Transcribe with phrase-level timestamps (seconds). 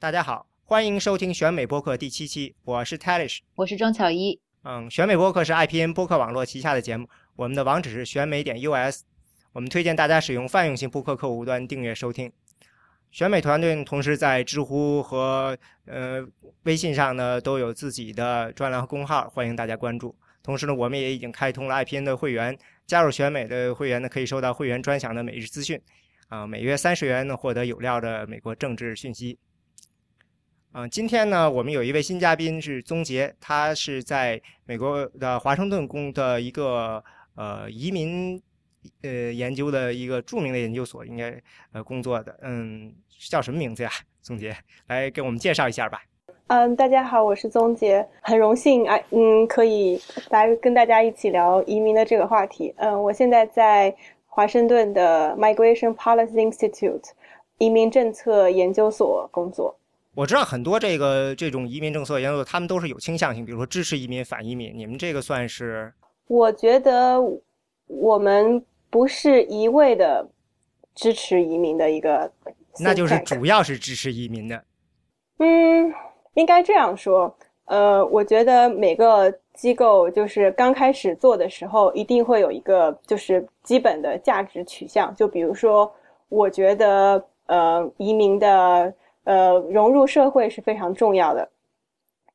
[0.00, 4.40] 大家好，欢迎收听选美播客第七期，我是 Talish，我是庄巧一。
[4.64, 9.02] 嗯，选美播客是 IPN 播客网络旗下的节目，我们的网址是选美点 US，
[9.52, 12.32] 我们推荐大家使用泛用型播客客户端订阅收听。
[13.10, 16.26] 选美团队同时在知乎和呃
[16.62, 20.16] 微信上呢都有自己的专栏和公号，欢迎大家关注。
[20.42, 22.56] 同时呢，我们也已经开通了 IPN 的会员，
[22.86, 25.78] 加入选美的会员呢可以收到会员专享的每日资讯，
[26.28, 29.38] 啊，每月三十元呢获得有料的美国政治讯息。
[30.72, 37.02] 嗯，今天呢，我们有一位新嘉宾是宗杰，他是在美国的华盛顿工的一个
[37.34, 38.40] 呃移民
[39.02, 41.36] 呃研究的一个著名的研究所，应该
[41.72, 42.38] 呃工作的。
[42.42, 42.94] 嗯，
[43.28, 43.90] 叫什么名字呀？
[44.22, 44.56] 宗杰，
[44.86, 46.00] 来给我们介绍一下吧。
[46.46, 52.72] 嗯，大家好，我是宗杰，很荣幸啊，嗯，可以来跟大家一起聊移民的这个话题。
[52.76, 53.92] 嗯，我现在在
[54.24, 57.10] 华盛顿的 Migration Policy Institute
[57.58, 59.76] 移民政策研究所工作。
[60.20, 64.70] 我知道很多这个这种移民政策研究，他们都是有倾向性，比如说支持移民、反移民。
[64.76, 65.90] 你们这个算是？
[66.26, 67.18] 我觉得
[67.86, 70.28] 我们不是一味的
[70.94, 72.30] 支持移民的一个，
[72.78, 74.62] 那就是主要是支持移民的。
[75.38, 75.90] 嗯，
[76.34, 77.34] 应该这样说。
[77.64, 85.14] 呃，我觉得每个机构就是刚开始做的时候，一定会有一个就是基本的价值取向。
[85.14, 85.90] 就比如说，
[86.28, 88.92] 我觉得呃，移民的。
[89.24, 91.48] 呃，融入社会是非常重要的，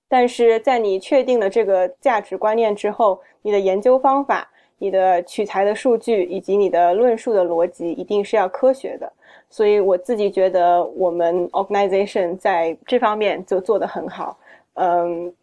[0.08, 4.48] 但是在你确定了这个价值观念之后，你的研究方法、
[4.78, 9.12] 你的取材的数据以及你的论述的逻辑一定是要科学的。
[9.50, 14.38] 所以我自己觉得我们 organization 在这方面就做得很好。
[14.76, 15.34] 嗯，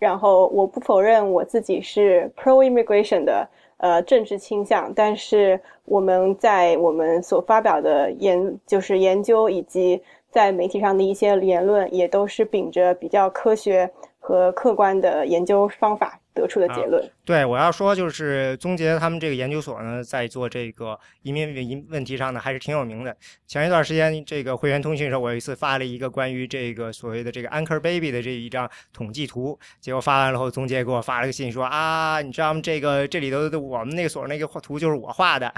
[0.00, 10.02] 然后我不否认我自己是 pro immigration 的呃政治倾向，但是我们在我们所发表的研就是研究以及。
[10.30, 17.02] 在媒体上的一些言论，也都是秉着比较科学和客观的研究方法得出的结论。
[17.24, 23.16] 对，我要说就是宗杰他们这个研究所呢，在做这个移民问问题上呢，还是挺有名的。
[23.46, 32.60] 前一段时间，这个会员通讯时候，我有一次发了一个关于这个所谓的这个 Anchor Baby 的这一张统计图，结果发完了后，宗杰给我发了个信说啊，你知道吗？
[32.62, 35.52] 这个这里头的我们那个所那个画图就是我画的。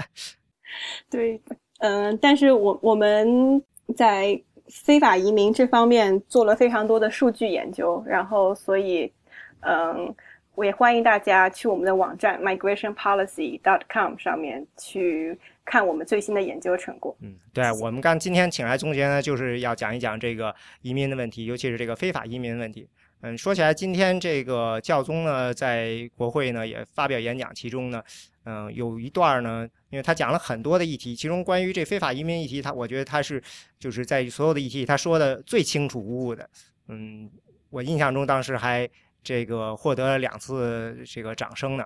[1.11, 1.41] 对，
[1.79, 3.61] 嗯，但是我我们
[3.97, 4.41] 在。
[4.71, 9.11] 非法移民这方面做了非常多的数据研究，然后所以，
[9.59, 10.15] 嗯，
[10.55, 17.15] 我也欢迎大家去我们的网站 migrationpolicy dot com 上面去看我们最新的研究成果。
[17.21, 22.87] 嗯，对我们刚今天请来宗杰呢，就是要讲一讲这个移民的问题，尤其是这个非法移民的问题。
[23.21, 28.01] 嗯，说起来，今天这个教宗呢，在国会呢也发表演讲，其中呢。
[28.43, 33.39] 嗯，有一段呢，因为他讲了很多的议题，其中关于这非法移民议题，他我觉得他是
[33.77, 36.49] 就是在所有的议题他说的最清楚无误的。
[36.87, 37.29] 嗯，
[37.69, 38.89] 我印象中当时还
[39.21, 41.85] 这个获得了两次这个掌声呢。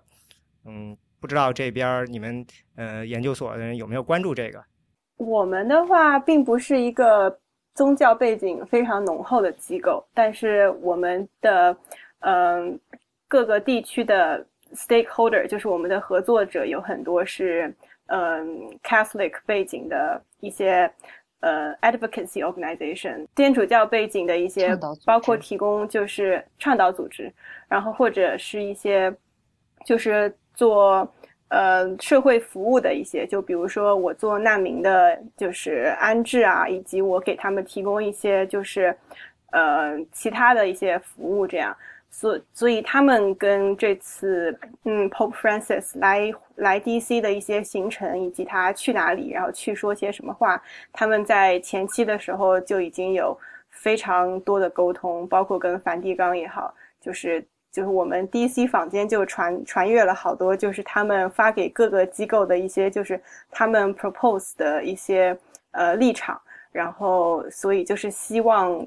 [0.64, 4.64] 嗯，不知道这边你们呃研究所的人有没有关注这个？
[5.18, 7.38] 我们的话并不是一个
[7.76, 11.78] 宗教背景非常浓厚的机构，但是我们的
[12.22, 12.80] 嗯
[13.28, 14.44] 各个地区的。
[14.74, 17.74] Stakeholder 就是我们的合作者，有很多是
[18.08, 20.92] 嗯 Catholic 背景的一些
[21.40, 24.76] 呃 Advocacy Organization 天主教背景的一些，
[25.06, 27.32] 包括提供就是倡导组织，
[27.70, 29.16] 然后或者是一些
[29.86, 31.08] 就是做
[31.50, 38.96] 呃社会服务的一些，就比如说我做难民的，就是安置啊，以及我给他们提供一些就是
[39.52, 41.76] 呃其他的一些服务这样。
[42.12, 50.62] 所所以他们跟这次嗯 Pope Francis 来来 DC 的一些行程，以及他去哪里，然后去说些什么话，
[50.94, 53.38] 他们在前期的时候就已经有
[53.70, 63.22] 非常多的沟通，包括跟梵蒂冈也好，就是就是我们 DC 坊间就传传阅了好多，就是他们发给各个机构的一些，就是
[63.52, 65.38] 他们 propose 的一些
[65.72, 66.42] 呃立场，
[66.72, 68.86] 然后所以就是希望。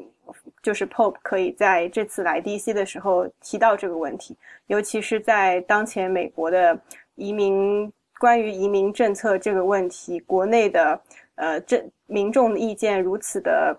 [0.62, 4.36] 就是 Pope 可以在这次来 DC 的时候提到这个问题，
[4.66, 6.78] 尤其是在当前美国的
[7.14, 11.00] 移民关于移民政策这个问题，国内的
[11.36, 13.74] 呃政民众的意见如此的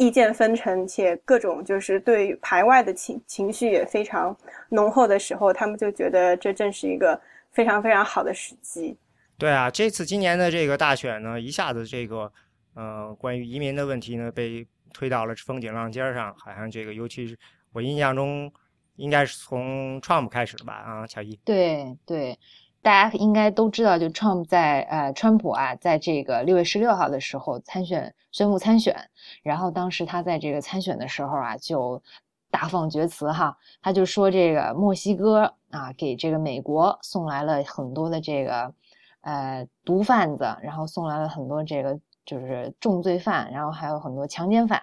[0.00, 4.36] 意见纷呈，且各种就是对排外的情情绪也非常
[4.70, 7.20] 浓厚的时候，他们就觉得这正是一个
[7.52, 8.96] 非常非常好的时机。
[9.38, 12.32] 对啊，这次今年的这个大选呢，一下子这个
[12.74, 14.66] 呃关于移民的问题呢被。
[14.92, 17.38] 推到了风景浪尖上，好像这个，尤其是
[17.72, 18.52] 我印象中，
[18.96, 20.72] 应该是从 Trump 开始的吧？
[20.72, 21.38] 啊，乔伊。
[21.44, 22.36] 对对，
[22.82, 28.96] 大家应该都知道，就 Trump 在呃，川普啊，在这个六月十六号的时候参选，宣布参选。
[29.42, 32.02] 然后当时他在这个参选的时候啊，就
[32.50, 38.72] 大放厥词哈，他就说这个墨西哥啊，给这个美国送来了很多的这个
[39.20, 44.82] 呃毒贩子，然后送来了很多这个就是重罪犯，然后还有很多强奸犯。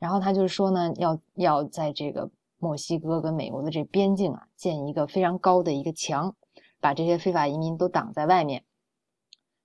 [0.00, 2.28] 然后他就说呢，要要在这个
[2.58, 6.34] 墨西哥跟美国的这边境啊，建一个非常高的一个墙，
[6.80, 8.64] 把这些非法移民都挡在外面。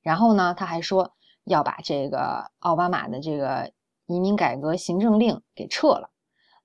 [0.01, 1.13] 然后呢，他还说
[1.43, 3.71] 要把这个奥巴马的这个
[4.05, 6.11] 移民改革行政令给撤了。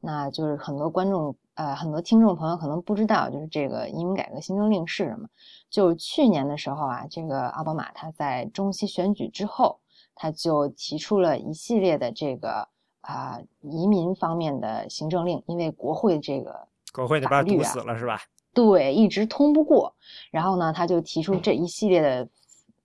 [0.00, 5.28] 那就是很多观众呃，很多听众朋友可能不知道，就是这个移民改革行政令是什么。
[5.70, 9.80] 就去年的时候啊，这个奥巴马他在中期选举之后，
[10.14, 12.68] 他就提出了一系列的这个。
[13.02, 18.20] 啊，移民方面的行政令，因为国会这个国会那边堵死了是吧？
[18.64, 19.94] 对，一直通不过。
[20.30, 22.28] 然后呢，他就提出这一系列的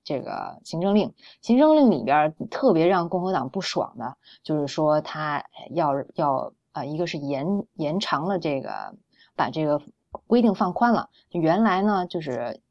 [0.04, 1.13] 这个行政令。
[1.42, 8.95] 行政令里边特别让共和党不爽的，就是说他要要啊，一个是延延长了这个，
[9.36, 9.81] 把这个
[10.27, 11.10] 规定放宽了。
[11.31, 12.62] 原来呢，就是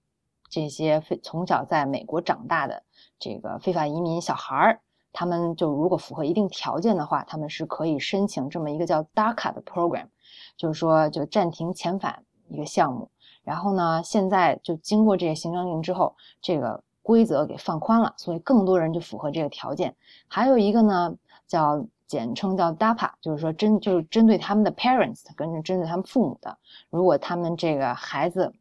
[0.49, 2.83] 这些非从小在美国长大的
[3.19, 4.81] 这个非法移民小孩儿。
[5.17, 10.09] 他们就如果符合一定条件的话，他们是可以申请这么一个叫 DACA 的 program，
[10.56, 12.25] 就是说就暂停遣返
[12.55, 13.11] 一个项目。
[13.43, 19.95] 然后呢，现在就经过这些行政令之后，这个规则给放宽了，所以更多人就符合这个条件。
[20.29, 21.15] 还有一个呢，
[21.47, 26.56] 叫简称叫 DAPA，就是说针就是针对他们的 parents，跟着针对他们父母的，
[26.89, 28.53] 如果他们这个孩子。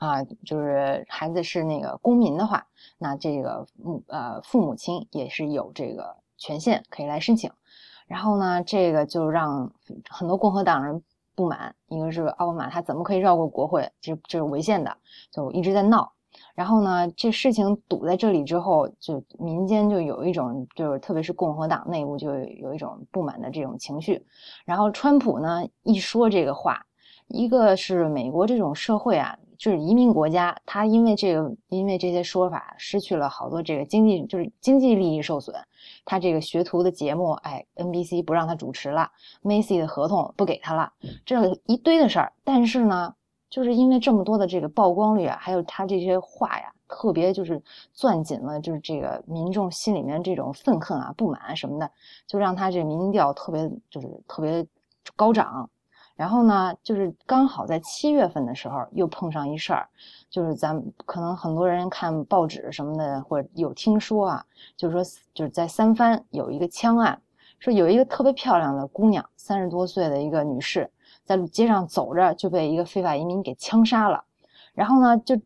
[0.00, 2.66] 啊，就是孩子是那个公民的话，
[2.96, 7.52] 那这个母呃父母亲也是有这个权限可以来申请。
[8.06, 9.70] 然后呢，这个就让
[10.08, 11.02] 很多共和党人
[11.40, 14.94] 不满，一个是奥巴马他怎么可以绕过国会，这这是违宪的，
[15.30, 16.12] 就一直在闹。
[16.54, 24.22] 然后呢，这事情堵在这里之后，就民间就有一种就是特别是共和党内部就有一种不满的这种情绪。
[24.66, 26.84] 然后川普呢一说这个话，
[27.28, 29.34] 一个是美国这种社会啊。
[29.60, 35.54] 就是移民国家，他因为这个，因为这些说法，失去了好多这个经济，就是经济利益受损。
[36.06, 39.10] 他这个学徒的节目，哎，NBC 不让他主持了
[39.42, 40.90] ，Macy 的合同不给他了，
[41.26, 42.32] 这一堆的事儿。
[42.42, 43.14] 但是呢，
[43.50, 47.62] 就是因为这么多的这个曝光率啊，还有他这些话呀，特别就是
[47.92, 51.90] 攥紧了，就是这个民众心里面这种愤恨啊、不满啊什么的，
[52.26, 54.66] 就让他这民调特别就是特别
[55.14, 55.68] 高涨。
[56.20, 59.88] 然后呢，就是刚好在七月份的时候又碰上一事儿，
[60.28, 64.44] 就是咱可能很多人看报纸什么的，或者有听说啊，
[64.76, 65.02] 就是说
[65.32, 67.18] 就是在三藩有一个枪案，
[67.58, 70.90] 说有一个特别漂亮的姑娘，三十多岁的一个女士，
[71.24, 74.22] 在街上走着就被一个非法移民给枪杀了。
[74.74, 75.40] 然后呢，就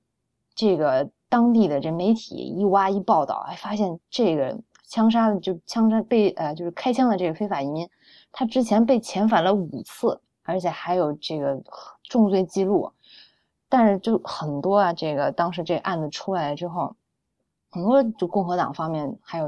[0.57, 7.89] 这个当地的这媒体一挖一报道，哎，发现这个枪杀的就枪杀被呃就是开枪的这个非法移民，
[8.33, 10.21] 他之前被遣返了五次。
[10.45, 11.61] 而且还有这个
[12.05, 12.93] 重罪记录，
[13.69, 16.95] 但是就很多啊，这个当时这案子出来之后，
[17.71, 19.47] 很多就共和党方面还有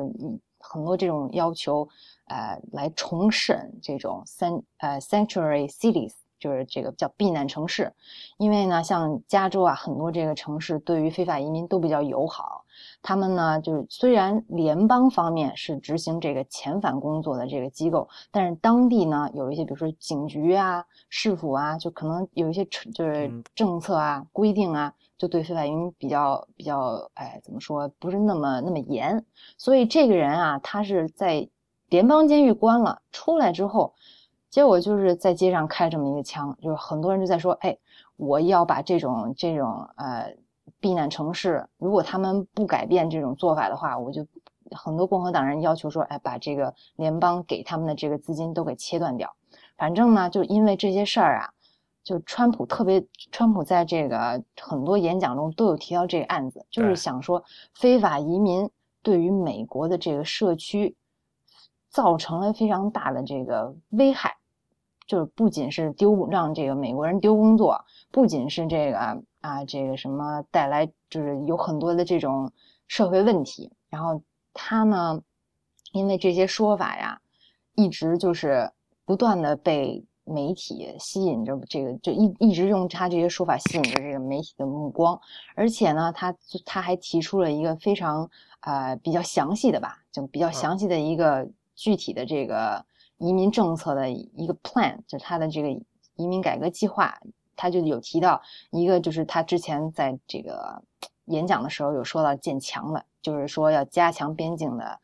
[0.58, 1.88] 很多这种要求，
[2.25, 7.93] 呃，来重审这种三呃 sanctuary cities，就是这个叫避难城市，
[8.37, 12.64] 因为呢，像加州啊，很多这个城市对于非法移民都比较友好。
[13.02, 29.24] 他们呢，就是虽然联邦方面是执行这个遣返工作的这个机构，但是当地呢有一些，比如说警局啊、市府啊，就可能有一些就是政策啊、规定啊，就对非法移民比较比较，哎，怎么说，不是那么那么严。
[29.56, 31.48] 所以这个人啊，他是在
[31.89, 33.94] 联邦监狱关了出来之后，
[34.51, 37.79] 结果就是在街上开这么一个枪，就是很多人就在说，哎，
[38.17, 40.36] 我要把这种这种呃。
[40.81, 44.27] 避难城市，如果他们不改变这种做法的话，我就
[44.73, 49.35] 很多共和党人要求说，哎，把这个联邦给他们的这个资金都给切断掉。
[49.77, 51.51] 反正呢，就因为这些事儿啊，
[52.03, 57.43] 就川普特别，川普在这个很多演讲中都有提到这个案子，就是想说
[57.73, 58.69] 非法移民
[59.03, 60.96] 对于美国的这个社区
[61.89, 64.37] 造成了非常大的这个危害，
[65.06, 69.23] 就是不仅是丢让这个美国人丢工作，不仅是这个。
[69.46, 72.50] 啊，这个什么带来就是有很多的这种
[72.88, 74.20] 社会问题，然后
[74.53, 75.22] 他呢，
[75.93, 77.20] 因为这些说法呀，
[77.76, 78.72] 一直就是
[79.05, 85.20] 不断的被媒体吸引着，这个就一一直用他这些说法吸引着这个媒体的目光，
[85.55, 86.34] 而且呢，他
[86.65, 88.29] 他还提出了一个非常
[88.62, 92.84] 呃比较详细的吧，就比较详细的一个具体的这个
[93.19, 95.69] 移民政策的一个 plan，就他的这个
[96.17, 97.17] 移民改革计划。
[97.56, 100.82] 他就有提到一个，就是他之前在这个
[101.25, 105.01] 演讲的时候有说到建墙的，就是说要加强边境的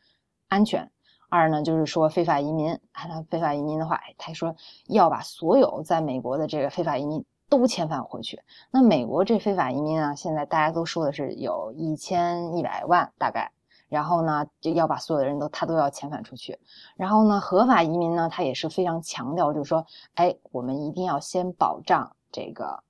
[0.48, 0.90] 安全。
[1.28, 4.54] 二呢，就是说非法移民，他非法移民的话，他说
[4.86, 8.42] 要把所有在美国的这个非法移民都遣返回去。
[8.70, 13.50] 那美国这非法移民啊，现在大家都说的是有一千一百万大概，
[13.88, 16.58] 然后呢，就要把所有的人都他都要遣返出去。
[16.96, 22.82] 然后呢，合法移民呢，他也是非常强调，就是说，哎，我们一定要先保障这个。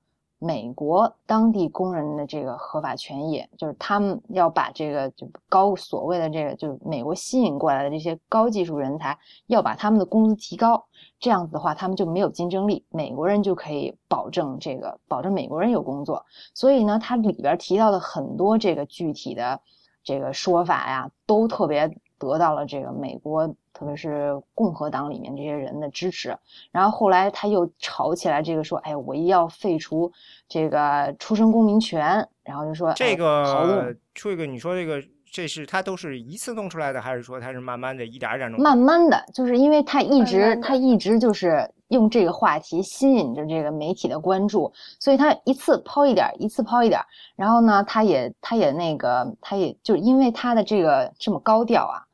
[0.45, 10.85] 美国当地工人的这个合法权益，就是他们要把这个就高所谓的这个，就是美国吸引过来的这些高技术人才，要把他们的工资提高。
[11.21, 16.27] 这样子的话，他们就没有竞争力，美国人就可以保证这个，保证美国人有工作。
[16.55, 19.61] 所以呢，它里边提到的很多这个具体的
[20.03, 23.53] 这个说法呀，都特别得到了这个美国。
[23.75, 26.37] 特别是共和党里面这些人的支持，
[26.71, 30.13] 然后后来他又吵起来，这个说，哎，我要废除
[30.47, 35.03] 这个出生公民权，然后就说这个出一个，你说这个
[35.33, 38.61] 这是他都是一次弄出来的，还是说他是慢慢的一点一点弄？
[38.61, 47.01] 慢慢的就是因为他一直他一直就是用这个话题吸引着这个媒体的关注，所以他一次抛一点，一次抛一点，
[47.35, 52.05] 然后呢，他也他也那个他也就因为他的这个这么高调啊。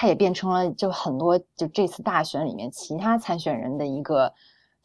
[0.00, 4.32] 他也变成了就很多就这次大选里面其他参选人的一个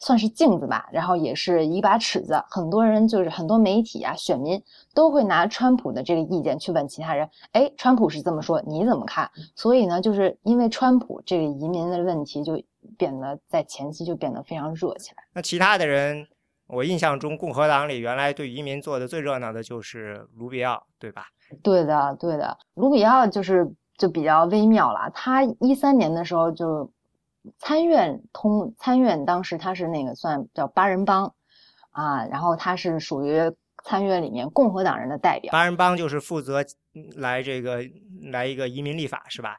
[0.00, 2.34] 算是镜子吧，然后也是一把尺子。
[2.50, 4.60] 很多人就是很多媒体啊，选民
[4.92, 9.30] 都会拿川普的这个意见去问其他人，哎，川普是这么说，你怎么看？
[9.54, 12.60] 所以呢，就是因为川普这个移民的问题，就
[12.98, 15.22] 变得在前期就变得非常热起来。
[15.32, 16.26] 那其他的人，
[16.66, 21.26] 我印象中共和党里原来对移民做的最热闹的就是卢比奥，对吧？
[21.62, 23.72] 对的，对的，卢比奥就是。
[23.96, 25.10] 就比较微妙了。
[25.14, 26.90] 他一三年的时候就
[27.58, 31.32] 参院通参院，当时他是那个算叫八人帮
[31.90, 33.38] 啊，然后他是属于
[33.84, 35.52] 参院里面共和党人的代表。
[35.52, 36.64] 八人帮就是负责
[37.16, 37.82] 来这个
[38.32, 39.58] 来一个移民立法是吧？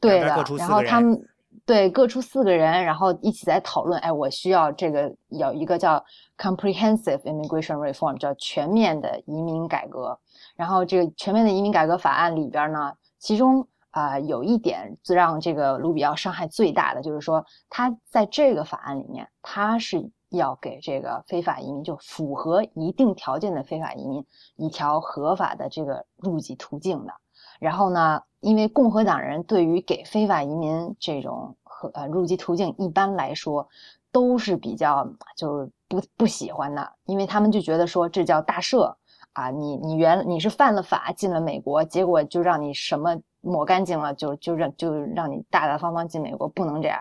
[0.00, 0.26] 对的。
[0.56, 1.20] 然后他们
[1.64, 4.00] 对各出四个人，然后一起在讨论。
[4.00, 6.02] 哎，我需要这个有一个叫
[6.38, 10.18] comprehensive immigration reform，叫全面的移民改革。
[10.54, 12.92] 然后这个全面的移民改革法案里边呢。
[13.18, 24.24] 其中啊，有一点最让这个卢比奥伤害最大的，就是说他在这个法案里面，他是要给这个非法移民，就符合一定条件的非法移民
[24.56, 27.14] 一条合法的这个入籍途径的。
[27.58, 33.66] 然后呢，因为共和党人对于给非法移民这种和呃入籍途径，一般来说
[34.12, 38.94] 都是比较就是不不喜欢的，因为他们就觉得说这叫大赦。
[39.36, 46.98] 啊，你你原你是犯了法进了美国，结果就让你什么抹干净了，就就让就让你大大方方进美国，不能这样。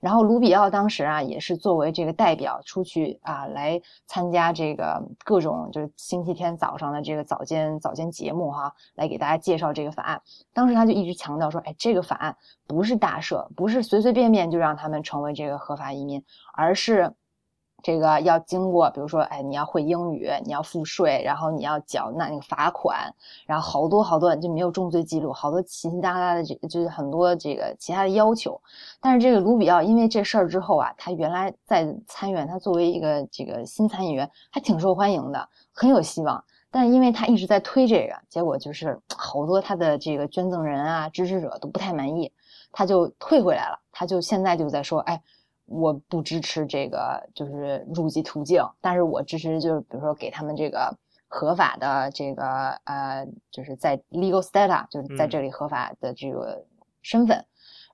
[0.00, 10.22] 然后卢比奥当时啊，也是作为这个代表出去啊，来参加这个各种就是星期天早上的这个早间早间节目哈，来给大家介绍这个法案。
[10.54, 12.34] 当时他就一直强调说，哎，这个法案
[12.66, 16.24] 不是大赦，不是随随便便就让他们成为这个合法移民，
[16.54, 17.12] 而是。
[17.84, 23.14] 这个要经过，比如说，哎，你要会英语，你要付税，然后你要缴那那个罚款，
[23.44, 28.58] 然后好多好多就没有重罪记录，好多奇奇哒哒的这就是很多这个其他的要求。
[29.02, 36.42] 但是这个卢比奥因为这事儿之后啊，他原来在参院，他作为一个这个新参议员，还挺受欢迎的，很有希望。
[36.70, 42.32] 但是因为他一直在推这个，结果就是 好多他的这个捐赠人啊、支持者都不太满意，
[42.72, 43.78] 他就退回来了。
[43.92, 45.22] 他就现在就在说，哎。
[45.66, 50.94] 我不支持这个，就是入籍途径，但是我支持就是比如说给他们这个
[51.26, 52.44] 合法的这个
[52.84, 56.64] 呃，就是在 legal status，就是在这里合法的这个
[57.02, 57.44] 身份。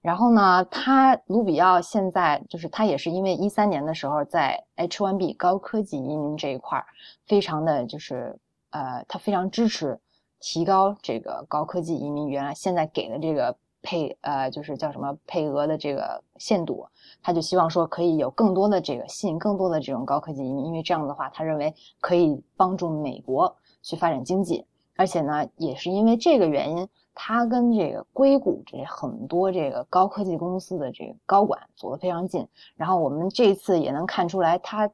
[0.02, 6.86] 然后呢，他卢比奥现在就是他也是因为一三年的时候在 H1B 高科技移民这一块儿，
[7.26, 8.36] 非常的就是
[8.70, 9.98] 呃，他非常支持
[10.40, 13.56] 提高这个高科技移民原来现在给的这个。
[13.82, 16.86] 配呃，就是叫什么配额的这个限度，
[17.22, 32.46] 他就希望说可以有更多的这个吸引更多的这种高科技移民，因为这样的话，他认为可以帮助美国去发展经济，而且呢，也是因为这个原因，他跟这个硅谷这很多这个高科技公司的这个高管走得非常近。
[32.76, 34.90] 然后我们这次也能看出来，他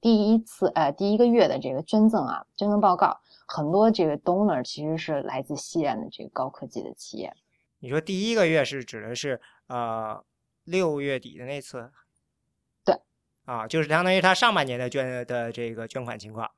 [0.00, 3.16] 第一次呃第一个月的这个捐赠啊，捐赠报告
[3.46, 7.32] 很多这个 donor 其实是来自西安的这个高科技的企业。
[7.86, 10.20] 你说第一个月是指的是呃
[10.64, 11.88] 六月底的那次，
[12.84, 12.92] 对，
[13.44, 16.50] 啊，就是相当于他上半年的捐的这个捐款情况，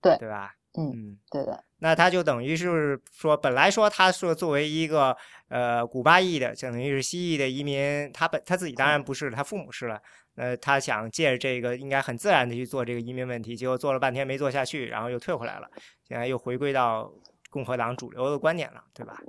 [0.00, 0.54] 对，对吧？
[0.78, 1.64] 嗯，对的。
[1.78, 5.16] 那他就等于是说，本来说他说作为一个
[5.48, 10.00] 呃古巴裔的，等于是西裔的移民，他本他自己当然不是，他父母是了。
[10.36, 15.68] 呃，他想借着这个，应该很自然的去做这个移民问题，结果做了半天没做下去，然后又退回来了，
[16.06, 17.12] 现在又回归到
[17.50, 19.20] 共和党主流的观点了，对吧？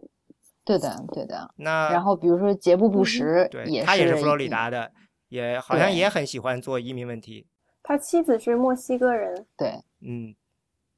[0.64, 1.50] 对的，对的。
[1.56, 4.92] 那然后比如说杰布·布什，对，他也是佛罗里达的，
[5.30, 7.46] 也好像也很喜欢做移民问题。
[7.84, 9.46] 他妻子是墨西哥人。
[9.58, 10.34] 对，嗯。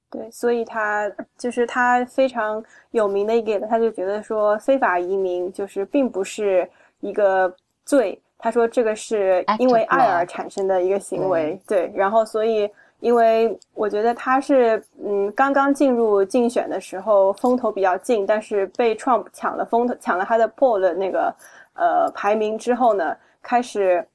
[0.09, 7.51] 对，所以他就是他非常有名的一个，他就觉得说非法移民就是并不是一个
[7.83, 11.59] 罪，他说这个是因为爱而产生的一个行为。
[11.65, 12.69] 对，然后所以
[13.03, 21.35] 因为我觉得他是嗯刚刚进入竞选的时候风头比较劲，但是被 Trump 抢了风头，抢了他的 poll 的那个
[21.73, 24.07] 呃排名之后呢，开始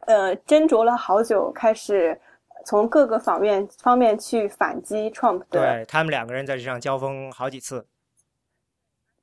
[0.00, 2.20] 呃斟酌了好久，开始。
[2.68, 7.86] 从各个方面方面去反击 Trump 的，对他们两个人在这上交锋好几次。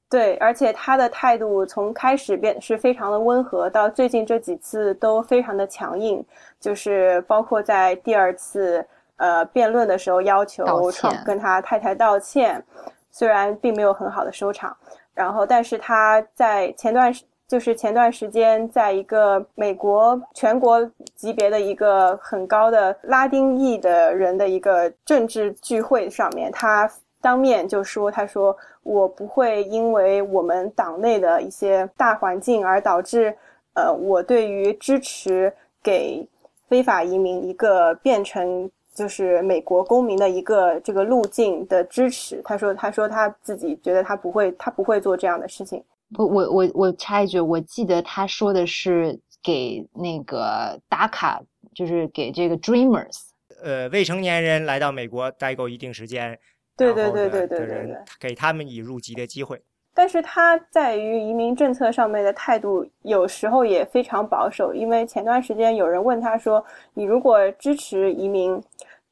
[0.10, 6.26] 对，而且他的态度从开始变是非常的温和，到最近这几次都非常的强硬，
[6.58, 12.64] 就是包括在第二次呃辩论的时候要求 Trump 跟他太太道歉，
[13.12, 14.76] 虽然并没有很好的收场，
[15.14, 17.24] 然后但是他在前段时。
[17.46, 26.90] 就是前段时间，在一个美国全国级别的一个很高的拉丁裔的人的一个政治聚会上面，他
[27.22, 33.36] 当面就说：“他说我不会因为我们党内的一些大环境而导致，
[33.76, 35.54] 呃，我对于支持
[35.84, 36.28] 给
[36.68, 45.84] 非法移民一个变成就是美国公民的一个这个路径的支持。”他说：“他说他自己觉得他不会，他不会做这样的事情。”
[46.14, 51.42] 不，我我我插一句，我记得他说的是给那个打卡，
[51.74, 53.18] 就是给这个 Dreamers，
[53.64, 56.38] 呃，未成年人来到美国待够一定时间，
[56.78, 59.62] 对对对对对对对，给他们以入籍的机会。
[59.94, 64.74] 但是他在于移民政策上面的态度，有时候也非常保守。
[64.74, 66.64] 因为前段时间有人问他说
[66.96, 68.62] ：“你如果支持移民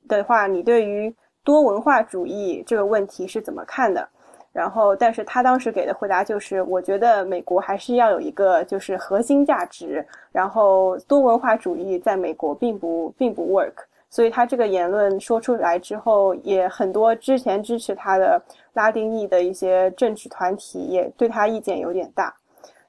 [0.07, 4.07] 的话，你对于多文化主义这个问题是怎么看的？”
[4.51, 13.71] 然后，但是他当时给的回答就是，我觉得美国还是要有一个就是核心价值，然后多文化主义在美国并不并不 work，
[14.11, 18.39] 所以他这个言论说出来之后，也很多之前支持他的
[18.73, 22.31] 拉丁裔的一些政治团体也对他意见有点大，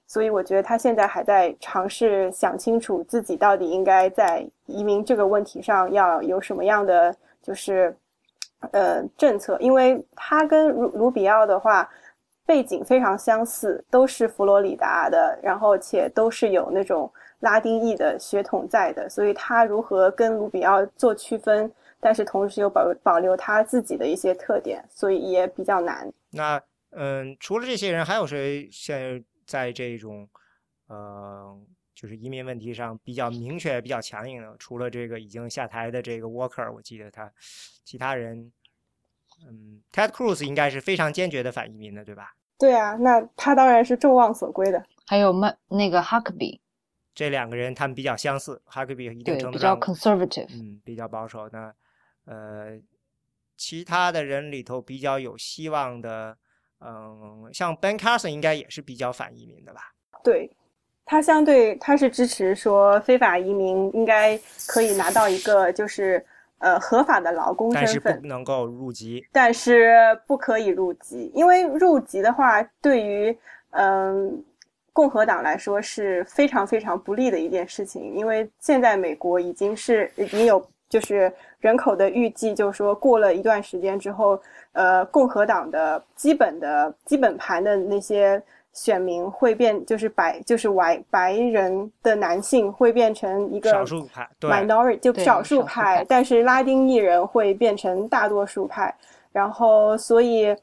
[0.07, 7.97] 所以我觉得他现在还在尝试想清楚自己到底应该在移民这个问题上要有什么样的就是。
[8.71, 11.91] 呃，政策，因为他跟卢卢比奥的话
[12.47, 26.13] 背景非常相似，都是佛罗里达的，然后且都是有那种拉丁裔的血统在的，所以他如何跟卢比奥做区分，但是同时又保保留他自己的一些特点，所以也比较难。
[26.31, 30.29] 那嗯，除了这些人，还有谁现在这种
[30.89, 31.57] 呃？
[31.95, 37.31] 就是移民问题上比较明确、比较强硬的，除了这个已经下台的这个 Walker，我记得他，
[37.85, 38.51] 其他人，
[39.47, 42.35] 嗯，Ted Cruz 应该是非常坚决的反移民的，对吧？
[42.59, 44.83] 对啊，那他当然是众望所归的。
[45.07, 46.59] 还有麦那个 Huckabee，
[47.15, 51.49] 这两个人他们比较相似，Huckabee 一定程度上比较 conservative，嗯，比较保守。
[51.53, 51.75] 那
[52.25, 52.81] 呃，
[53.57, 56.37] 其他的人里头比较有希望的，
[56.81, 59.93] 嗯，像 Ben Carson 应该也是比较反移民的吧？
[60.23, 60.51] 对。
[61.05, 66.25] 他相对他是支持说非法移民应该可以拿到一个就是
[66.59, 69.93] 呃合法的劳工身份，但是不能够入籍，但是
[70.29, 73.37] 不可以入籍，因为入籍的话对于
[73.71, 74.43] 嗯
[74.93, 84.41] 共和党来说是非常非常不利的一件事情，因为现在美国已经是已经有就是人口的预计，就是说过了一段时间之后，
[84.73, 88.43] 呃共和党的基本的基本盘的那些。
[88.75, 98.95] 选民会变，就是白，就是白白人的男性会变成一个少数派，minority 就少数派，但是拉丁裔人会变成大多数派。
[99.31, 100.57] 然后，所以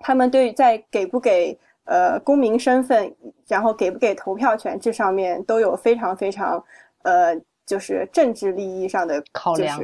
[0.00, 1.58] 他们对在给不给
[1.90, 3.12] 呃公民身份，
[3.48, 6.64] 然后给不给投票权这上面都有非常非常
[7.02, 9.78] 呃，就是政治利益上的考量，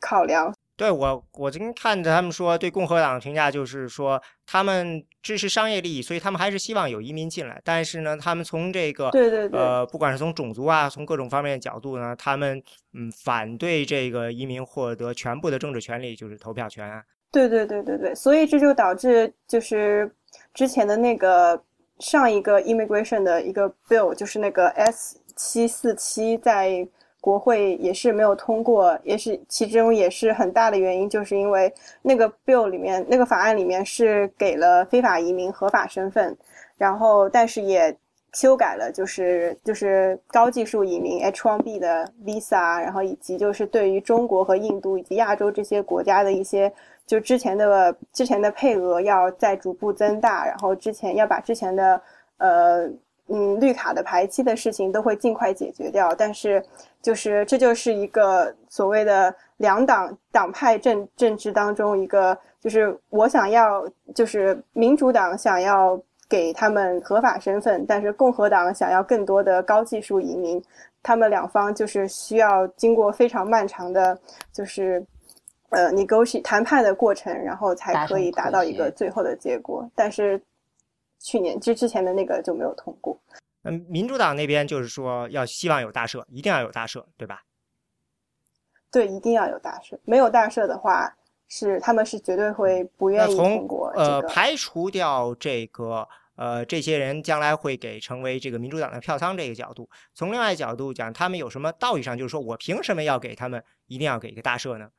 [0.00, 0.54] 考量。
[0.76, 7.60] 对我，我今天看着他们说，对共和党的评价就是说，他们支持商业利益，所以他们还是希望有移民进来。
[7.62, 12.60] 但是呢，他们从这个对对对，呃，不管是从种族啊，从各种方面的角度呢，他们
[12.92, 16.90] 嗯反对这个移民获得全部的政治权利，就是投票权。
[16.90, 20.08] 啊对对对对对，所以这就导致就是
[20.54, 21.60] 之前的那个
[21.98, 26.88] 上一个 immigration 的一个 bill，就是那个 S 七四七在。
[27.20, 36.36] 国会也是没有通过，也是其中也是很大的原因，就是因为那个 bill 里面那个法案里面是给了非法移民合法身份，
[36.76, 37.96] 然后但是也
[38.34, 46.70] 修改了，就是就是高技术移民 H1B 的 visa，然后以及就是对于中国和印度以及亚洲这些国家的一些
[47.06, 52.00] 就之前的之前的配额要再逐步增大，然后之前要把之前的
[52.38, 52.90] 呃。
[53.28, 56.62] 嗯，绿卡的排期的事情都会尽快解决掉，但是，
[57.00, 63.82] 就是这就是一个所谓的两党党派政政治当中一个，就是我想要，
[64.14, 70.62] 就是民主党想要给他们合法身份，但是共和党想要更多的高技术移民，
[71.02, 74.18] 他们两方就是需要经过非常漫长的，
[74.52, 75.02] 就是
[75.74, 80.40] 呃，negotiate 谈判的过程，然后才可以达到一个最后的结果，但是。
[81.20, 83.18] 去年就之前的那个就没有通过。
[83.62, 87.42] 嗯，民主党那边就是说要希望有大赦，一定要有大赦，对吧？
[88.90, 89.98] 对，一定要有大赦。
[90.04, 91.10] 没有大赦的话，
[91.48, 93.88] 是他们是绝对会不愿意通过。
[93.96, 96.06] 呃，排除掉这个
[96.36, 104.90] 呃这些人将来会给成为这个民主党的票仓这个角度，从另外角度讲，他们有什么道义上就是说我凭什么要给他们一定要给一个大赦呢？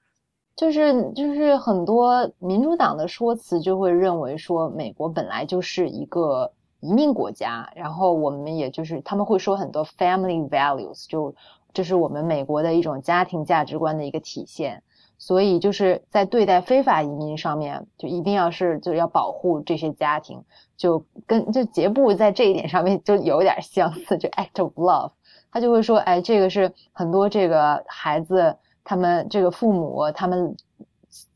[0.56, 11.36] 就是就是很多民主党的说辞就会认为说，美国本来就是一个移民国家，然后我们也就是他们会说很多 family values，就
[11.74, 14.82] 这是我们美国的一种家庭价值观的一个体现，
[15.18, 20.42] 所以就是在对待非法移民上面，就一定要是就要保护这些家庭，
[20.78, 25.12] 就跟就杰布在这一点上面就有点相似，就 act of love，
[25.52, 28.56] 他就会说，哎，这个是很多这个孩子。
[28.86, 30.56] 他们这个父母，他们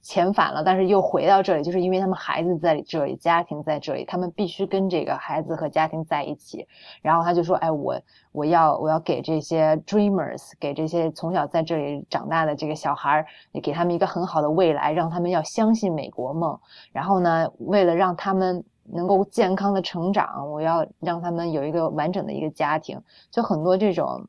[0.03, 6.67] 遣返了，但是又回到这里，就是因为他们孩子在这里，家庭在这里，他们必须跟这个孩子和家庭在一起。
[7.01, 7.99] 然后他就说：“哎，我
[8.31, 13.25] 我要我要给这些 dreamers，给这些从小在这里长大的这个小孩儿，
[13.63, 16.59] 给他们一个很好的未来，让他们要相信美国梦。
[16.91, 23.01] 然后呢，为了让他们能够健康的成长，我要让他们有一个完整的一个家庭。
[23.31, 24.27] 就很多这种。”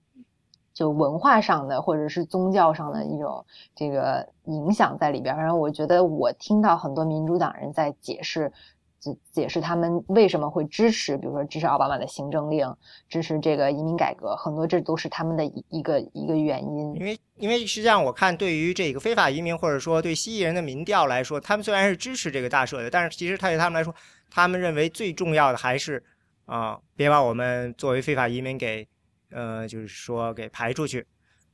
[0.81, 3.45] 就文化上的或者是宗教上的一种
[3.77, 8.51] 这个影响在里边，然后我觉得我听到很多民主党人在解释，
[8.99, 12.75] 解解释他们为什么会支持，比如说支持奥巴马的行政令，
[13.11, 16.95] 支持这个移民改革，很多这都是他们的一一个一个原因。
[16.95, 23.95] 因为因为实际上我看对于这个非法移民或者说对蜥蜴人的民调来说，他们虽然是支持这个大赦的，但是其实他对他们来说，
[24.31, 26.03] 他们认为最重要的还是
[26.47, 28.89] 啊，别把我们作为非法移民给。
[29.31, 31.07] 呃，就是说给排出去，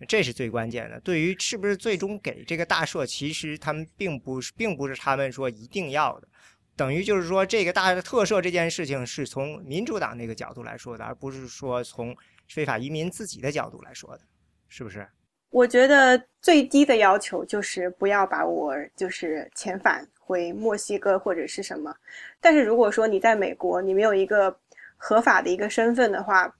[0.08, 1.00] 这是最关键的。
[1.00, 6.28] 对于是不是最终给这个大赦，其实他们并不是，并不是他们说一定要的。
[6.74, 12.14] 等于就是说，这个大特赦这件事情是从民主党那个角度来说的，而不是说从
[12.48, 14.22] 非法移民自己的角度来说的，
[14.68, 15.08] 是不是？
[15.48, 21.94] 我觉得最低的要求就是不要把我就是遣返回墨西哥或者是什么。
[22.40, 24.54] 但是如果说你在美国，你没有一个
[24.98, 26.54] 合法的一个身份的话，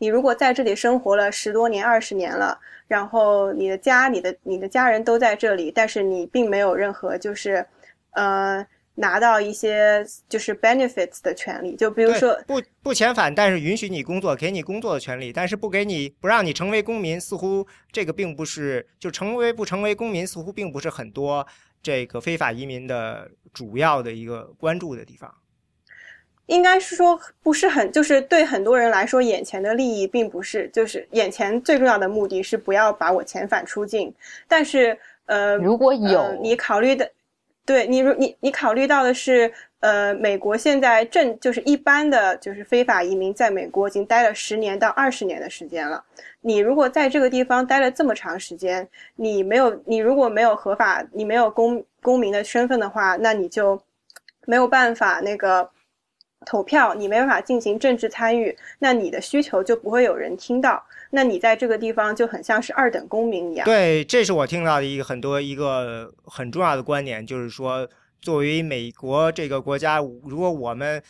[0.00, 2.58] 你如果在这里生活了十多年、二十年了，
[2.88, 7.64] 然后你的家、你的、你的家人都在这里，但是你并没有任何就是，
[8.12, 21.46] 呃，拿到一些就是 benefits 的权利，就比如说不不遣返，但是允许你工作，给你工作的权利，但是不给你不让你成为公民，似乎这个并不是就成为不成为公民，似乎并不是很多
[21.82, 25.30] 这个非法移民的主要的一个关注的地方。
[26.50, 34.12] 应该是说不是很，就是对很多人来说，眼前的利益并不是，就是眼前最重要的目的是不要把我遣返出境。
[34.48, 37.08] 但是，呃，如果有你考虑的，
[37.64, 46.02] 对你如你你考虑到的是，呃，美国现在正就是一般的就是非法移民在美国已经待了十年到二十年的时间了。
[46.40, 53.80] 你如果在这个地方待了这么长时间，你没有你如果没有合法，你没有公公民的身份的话，那你就
[54.46, 55.70] 没有办法那个。
[56.46, 63.64] 投票，你没办法进行政治参与，那你的需求就不会有人听到，那你在这个地方就很像是二等公民一样。
[63.66, 67.86] 对，这是我听到的一个很多一个很重要的观点，就是说，
[68.22, 71.02] 作为美国这个国家，如果我们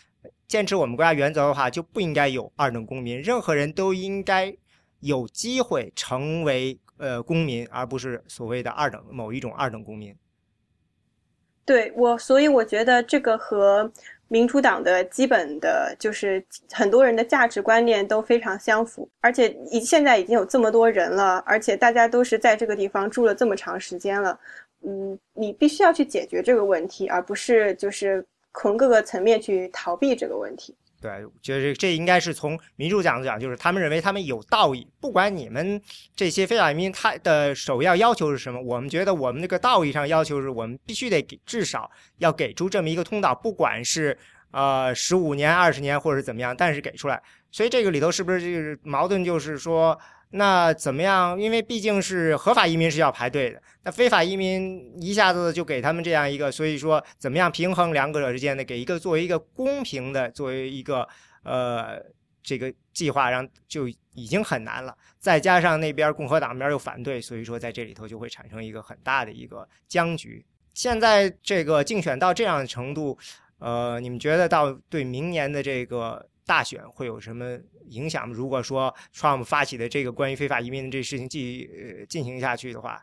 [0.49, 4.53] 坚持我们国家原则的话，就不应该有二等公民，任何人都应该
[4.99, 10.13] 有机会成为呃公民，而不是所谓的二等某一种二等公民。
[11.65, 13.93] 对我，所以我觉得这个和。
[14.33, 16.41] 民主党的基本的就是
[16.71, 24.39] 很多人的价值观念都非常相符，而且已现在已经有这么多人了，而且大家都是在这个地方住了这么长时间了，
[24.87, 30.73] 嗯，你必须要去解决这个问题，而不是就是从各个层面去逃避这个问题。
[31.01, 35.81] 对，就是这应该是从民主角度讲，就是他们认为他们有道义，不管你们
[36.15, 44.17] 这些非法移民他的首要要求是什么，我们觉得我们那个道义上要求是我们必须得给至少要给出这么一个通道，不管是
[44.51, 47.23] 呃十五年、二十年或者是怎么样，但是给出来。
[47.51, 49.25] 所以这个里头是不是就是矛盾？
[49.25, 49.99] 就是说。
[50.33, 51.41] 那怎么样？
[51.41, 61.09] 因为毕竟是合法移民是要排队的，那非法移民一下子就给他们这样一个，所以说怎么样平衡两者之间的，给一个作为一个公平的，作为一个
[61.43, 62.01] 呃
[62.45, 64.97] 这个计划，让就已经很难了。
[65.19, 70.47] 再加上那边共和党边又反对，所以说在这里头就会产生一个很大的一个僵局。
[70.75, 73.19] 现在这个竞选到这样的程度，
[73.59, 76.25] 呃，你们觉得到对明年的这个？
[76.51, 77.45] 大选会有什么
[77.91, 78.29] 影响？
[78.33, 83.01] 如果说 Trump 发起的这个关于非法移民的这事情继呃进行下去的话，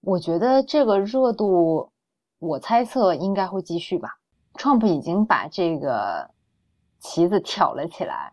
[0.00, 1.90] 我觉得这个热度，
[2.38, 4.10] 我猜测应该会继续吧。
[4.52, 6.30] Trump 已经把这个
[7.00, 8.32] 旗子挑了起来，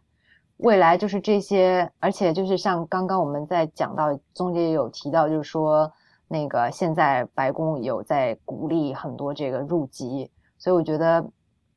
[0.57, 5.91] 未来就是这些，而且就是像刚刚我们在讲到，中间有提到，就是说
[6.27, 11.27] 那个现在白宫有在鼓励很多这个入籍，所以我觉得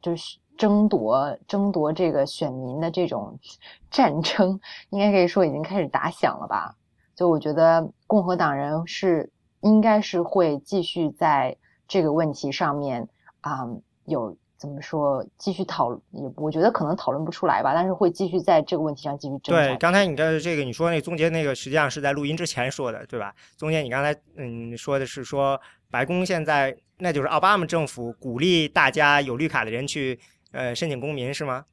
[0.02, 0.38] 就是。
[0.56, 3.38] 争夺争夺这个选民的这种
[3.90, 6.74] 战争，应该可以说已经开始打响了吧？
[7.14, 13.08] 就我觉得共和党人是应该是会继续在这个问题上面
[13.40, 13.68] 啊，
[14.04, 16.00] 有怎么说继续讨论？
[16.12, 19.54] 也我觉得可能讨论不出来吧，但是会继续在这个问题上继续争。
[19.54, 23.34] 对，刚才你的这个你说那宗杰那个实际上是在录音之前说的，对吧？
[23.56, 30.18] 宗杰你刚才嗯说的是说白宫现在那就是奥巴马政府鼓励大家有绿卡的人去。
[30.54, 31.64] 呃，申请公民是吗？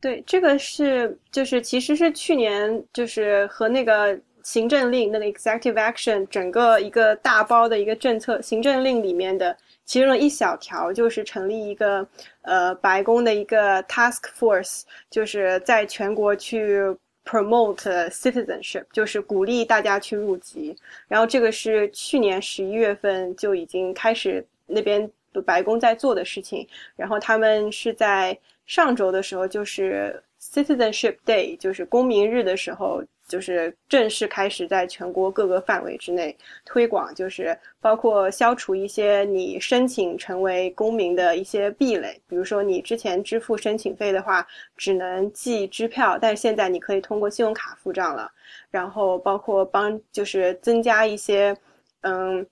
[0.00, 9.54] 对，这个是就是其实是去年就是和那个行政令那个 executive action 整个一个大包的一个政策行政令里面的
[9.84, 12.08] 其中的一小条，就是成立一个
[12.42, 16.80] 呃白宫的一个 task force，就是在全国去
[17.24, 20.74] promote citizenship，就是鼓励大家去入籍。
[21.06, 25.10] 然后这个是去年十一月份就已经开始那边。
[25.40, 44.46] 白宫在做的事情，然后他们是在上周的时候，就是 Citizenship Day，就是公民日的时候，就是正式开始在全国各个范围之内推广，就是包括消除一些你申请成为公民的一些壁垒，比如说你之前支付申请费的话，
[44.76, 48.30] 只能寄支票，但是现在你可以通过信用卡付账了，
[48.70, 51.56] 然后包括帮就是增加一些，
[52.02, 52.46] 嗯。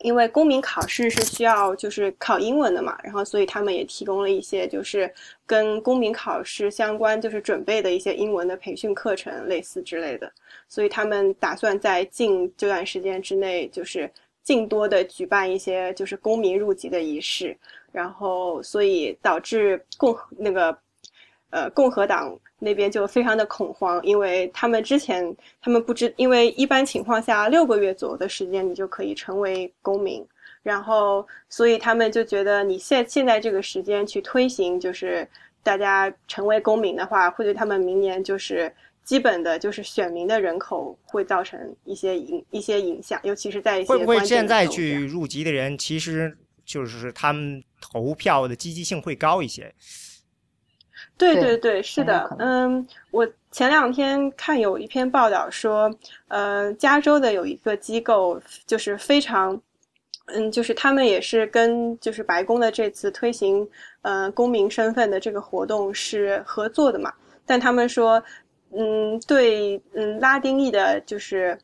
[0.00, 5.12] 因为公民考试是需要就是考英文的嘛，然后所以他们也提供了一些就是
[5.44, 10.32] 跟公民考试相关就是准备的一些英文的培训课程类似之类的，
[10.68, 14.08] 所以他们打算在近这段时间之内就是
[14.44, 17.56] 尽多的举办一些就是公民入籍的仪式，
[17.90, 20.76] 然后所以导致共那个
[21.50, 22.38] 呃共和党。
[22.60, 25.24] 那边就非常的恐慌，因为他们之前
[25.62, 30.26] 他们不知，因为一般情况下六个月左右的时间你就可以成为公民，
[30.64, 35.24] 然后所以他们就觉得你现现在这个时间去推行，就是
[35.62, 49.72] 大家成为公民的话，会对他们明年就是基本的就是选民的人口会造成一些影一些影响，尤其是在一些会不会现在去入籍的人，其实就是他们投票的积极性会高一些。
[51.18, 55.92] 对对对，是的，嗯，我前两天看有一篇报道说，
[56.28, 59.60] 呃，加州的有一个机构就是非常，
[60.26, 63.68] 嗯，就是他们也是跟就是白宫的这次推行
[64.02, 67.12] 呃公民身份的这个活动是合作的嘛，
[67.44, 68.22] 但他们说，
[68.72, 71.58] 嗯，对，嗯，拉丁裔的就是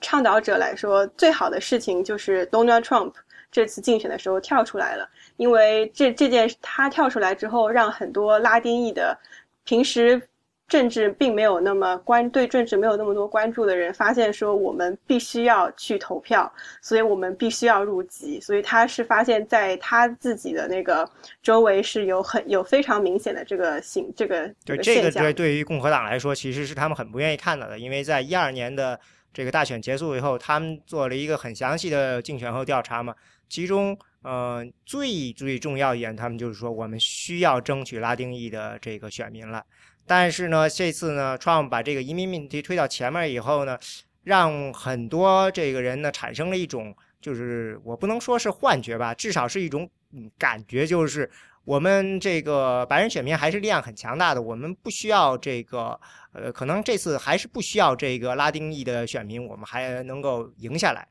[0.00, 3.14] 倡导者来说，最好的事情就是 Donald Trump
[3.50, 5.08] 这次竞选的时候跳出来了。
[5.36, 9.18] 因为这这件他跳出来之后，让很多拉丁裔的
[9.64, 10.20] 平时
[10.68, 18.40] 政治并没有那么关对政治没有那么多关注的人，发现说我们必须要去投票，所以我们必须要入籍。
[18.40, 21.08] 所以他是发现在他自己的那个
[21.40, 28.98] 周围是有很有非常明显的这个形这个对这个对对于共和党来说，其实是他们很不愿意看到的，因为在一二年的
[29.32, 33.14] 这个大选结束以后，他们做了一个很详细的竞选后调查嘛，
[33.48, 33.98] 其中。
[34.22, 39.64] 呃，最最重要一点，他们就是说，我们需要争取拉丁裔的这个选民了。
[40.04, 43.78] 但是呢，这次呢，Trump 把这个移民问题推到前面以后呢，
[44.24, 49.88] 让很多这个人呢产生了一种，就是我不能说是幻觉吧，至少是一种
[50.36, 51.30] 感觉，就是
[51.64, 56.00] 我们这个白人选民还是力量很强大的，我们不需要这个，
[56.32, 61.06] 呃，可能这次还是不需要这个拉丁裔的选民，我们还能够赢下来。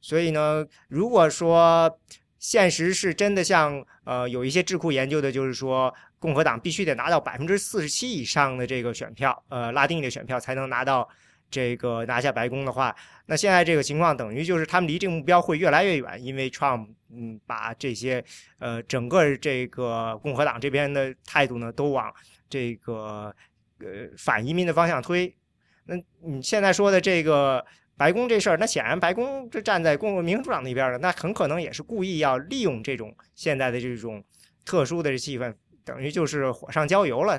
[0.00, 1.98] 所以呢，如果说，
[2.38, 11.06] 现实是真的像呃有一些智库研究的，就是说共和党必须得拿到百分之四十七以上的这个选票，呃拉丁裔的选票才能拿到
[11.50, 18.24] 这个拿下白宫的话，那现在这个情况等于就是他们离这个目标会越来越远，因为 Trump 嗯把这些
[18.58, 22.10] 呃整个这个共和党这边的态度呢都往
[22.48, 23.34] 这个
[23.80, 25.36] 呃反移民的方向推。
[25.84, 27.62] 那你现在说的这个。
[28.00, 34.24] 白宫这事儿，那显然白宫就站在共和民主党那边的，那很可能也是故意要利用这种现在的这种
[34.64, 37.38] 特殊的气氛，等于就是火上浇油了。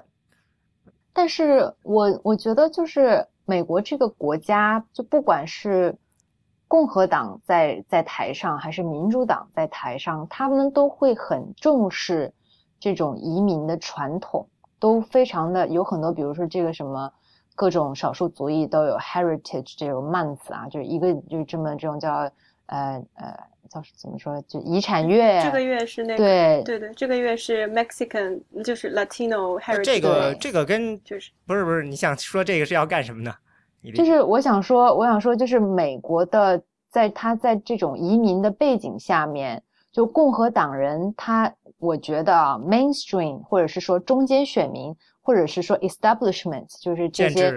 [1.14, 5.98] 但是我我觉得，就是美国这个国家，就不管是
[6.68, 12.32] 共和党在在台上，还是民主党在台上，他们都会很重视
[12.80, 14.48] 这种移民的传统，
[14.80, 17.12] 都非常的有很多，比如说这个什么。
[17.62, 22.12] 各种少数族裔都有 heritage 这种 month 啊，就是一个就是这么这种叫
[22.66, 23.38] 呃呃
[23.70, 25.40] 叫怎么说就遗产月。
[25.44, 29.84] 这个月是那个对对对，这个月是 Mexican 就是 Latino heritage。
[29.84, 33.32] 这个这个跟就是不是不是你想说这个是要干什么呢？
[33.94, 42.34] 就是我想说我想说就是美国的在他在这种移民的背景下面，就共和党人他我觉得
[42.68, 44.96] mainstream 或者是说中间选民。
[45.22, 47.56] 或者是说 establishment，就是这些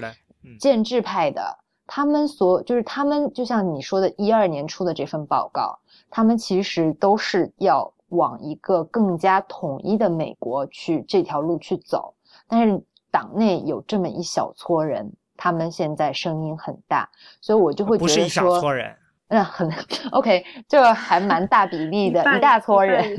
[0.61, 5.79] 建制派的，他们所就是他们就像你说的，一二年出的这份报告，
[6.11, 12.15] 他们其实都是要往一个更加统一的美国去这条路去走。
[12.47, 17.09] 但是党内有这么一小撮人，他们现在声音很大，
[17.41, 18.95] 所以我就会觉得说，不是一小撮人。
[19.29, 19.69] 嗯， 很
[20.11, 23.17] OK，这还蛮大比例的，一大撮人，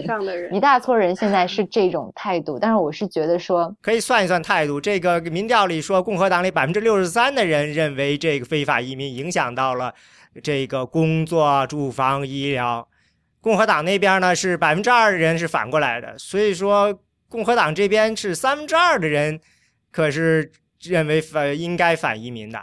[0.53, 2.59] 一大撮人现在是这种态度。
[2.59, 4.79] 但是我是觉得说，可以算一算态度。
[4.79, 9.93] 这个民调里说，共和党里百分之六十三的人认为这个非法移民影响到了
[10.43, 12.87] 这个工作、住房、医疗。
[13.41, 19.39] 共和党那边呢是百分之二的人是反过来的，所以说共和党这边是三分之二的人
[19.91, 22.59] 可是认为反应该反移民的。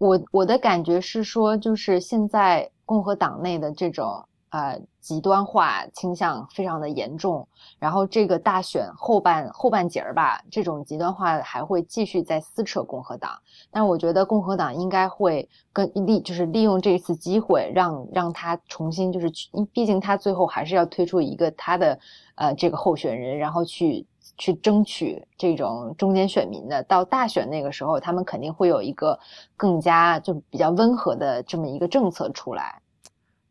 [0.00, 7.46] 我我的感觉是说，就是现在共和党内的这种呃极端化倾向非常的严重，
[7.78, 13.32] 然后这个大选后半后半截儿吧，这种极端化还会继续在撕扯共和党。
[13.70, 19.30] 但我觉得共和党应该会跟利，就是利用这次机会，让让他重新就是，
[19.70, 21.98] 毕竟他最后还是要推出一个他的
[22.36, 24.06] 呃这个候选人，然后去。
[24.40, 29.16] 去争取这种中间选民的，到大选那个时候，他们肯定会有一个
[29.56, 32.80] 更加就比较温和的这么一个政策出来。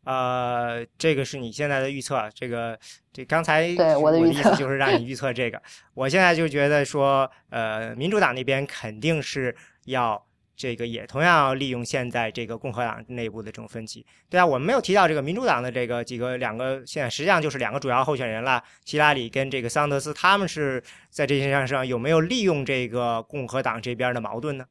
[0.04, 2.78] 呃，这个是你现在的预测，这个
[3.12, 5.62] 这刚才对我的意思就是让你预测这个。
[5.94, 10.22] 我现在就觉得说，呃，民主党那边肯定是要。
[10.60, 24.66] 这个也同样要利用现在这个共和党内部的这种分歧，对啊，我们没有提到这个民主党的这个几个两个，现在实际上就是两个主要候选人了，希拉里跟这个桑德斯，他们是在这些上有没有利用这个共和党这边的矛盾呢？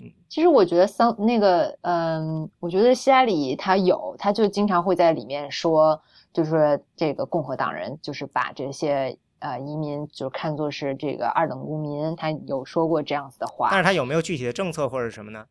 [0.00, 6.00] 嗯，其实我觉得桑那个，嗯，我觉得希拉里他有，他就经常会在里面说，
[6.32, 9.18] 就是这个共和党人就是把这些。
[9.42, 13.70] 呃，移民就看作是这个二等公民，他有说过这样子的话。
[13.72, 15.44] 但是他有没有具体的政策或者什么呢？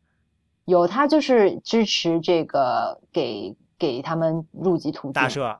[0.63, 5.11] 有，他就是支持这个给给他们入籍途径。
[5.11, 5.57] 大赦。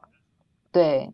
[0.72, 1.12] 对。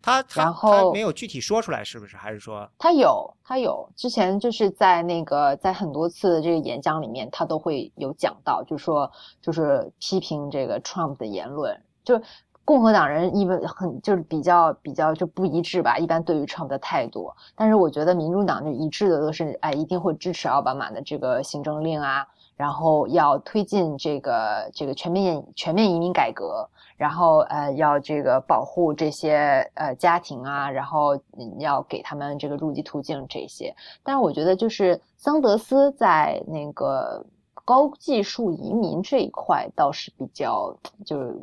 [0.00, 2.16] 他然后没有具体说出来，是不是？
[2.16, 3.34] 还是说他有？
[3.42, 3.90] 他有。
[3.96, 9.10] 之前就是在那个在很多次的这个演讲里面，他都会有讲到，就说
[9.42, 12.22] 就是批评这个 Trump 的言论，就。
[12.70, 17.28] 共和党人一般很就是比较比较就不一致吧，一般对于 Trump 的态度。
[17.56, 22.24] 但是我觉得民主党就一致的都是，哎，一定会支持奥巴马的这个行政令啊，
[22.56, 26.64] 然后要推进这个这个全面全面移民改革，
[26.96, 31.18] 然后呃要这个保护这些呃家庭啊，然后
[31.58, 33.74] 要给他们这个入籍途径这些。
[34.04, 37.26] 但是我觉得就是桑德斯在那个
[37.64, 40.72] 高技术移民这一块倒是比较
[41.04, 41.36] 就是。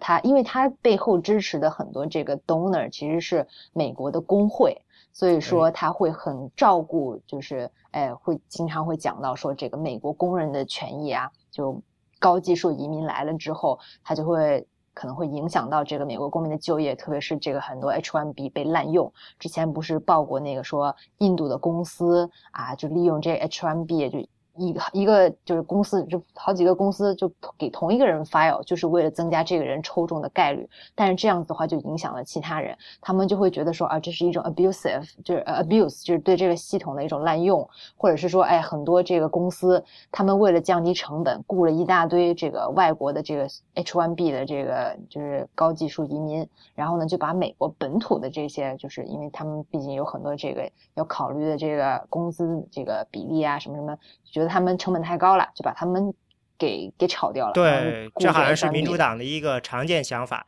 [0.00, 4.76] 他因为他背后支持的很多这个 donor 其实是美国的工会，
[5.12, 11.80] 所以说他会很照顾，就是哎会经常会讲到说这个美国工人的权益啊，就
[12.18, 24.28] 高技术移民来了之后，他就会可能会影响到这个美国公民的就业，特别是这个很多 H1B 被滥用，之前不是报过那个说印度的公司啊，就利用这 H1B 就。
[24.56, 30.68] 一一个就是公司，就好几个公司就给同一个人 file，就是为了增加这个人抽中的概率。
[30.94, 56.12] 但是这样子的话，就影响了其他人，他们就会觉得说啊，这是一种 abusive，就是 abuse，就是对这个系统的一种滥用，或者是说，哎，很多这个公司他们为了降低成本，雇了一大堆这个外国的这个 H1B 的这个就是高技术移民，然后呢，就把美国本土的这些，就是因为他们毕竟有很多这个要考虑的这个工资这个比例啊，什么什么，觉他们成本太高了，就把他们
[56.58, 57.52] 给给炒掉了。
[57.52, 60.46] 对，这好像是民主党的一个常见想法。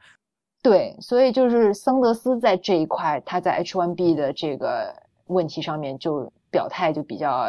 [0.63, 4.93] 对，所以就是桑德斯在这一块，他在 H1B 的这个
[5.27, 7.47] 问题上面就表态就比较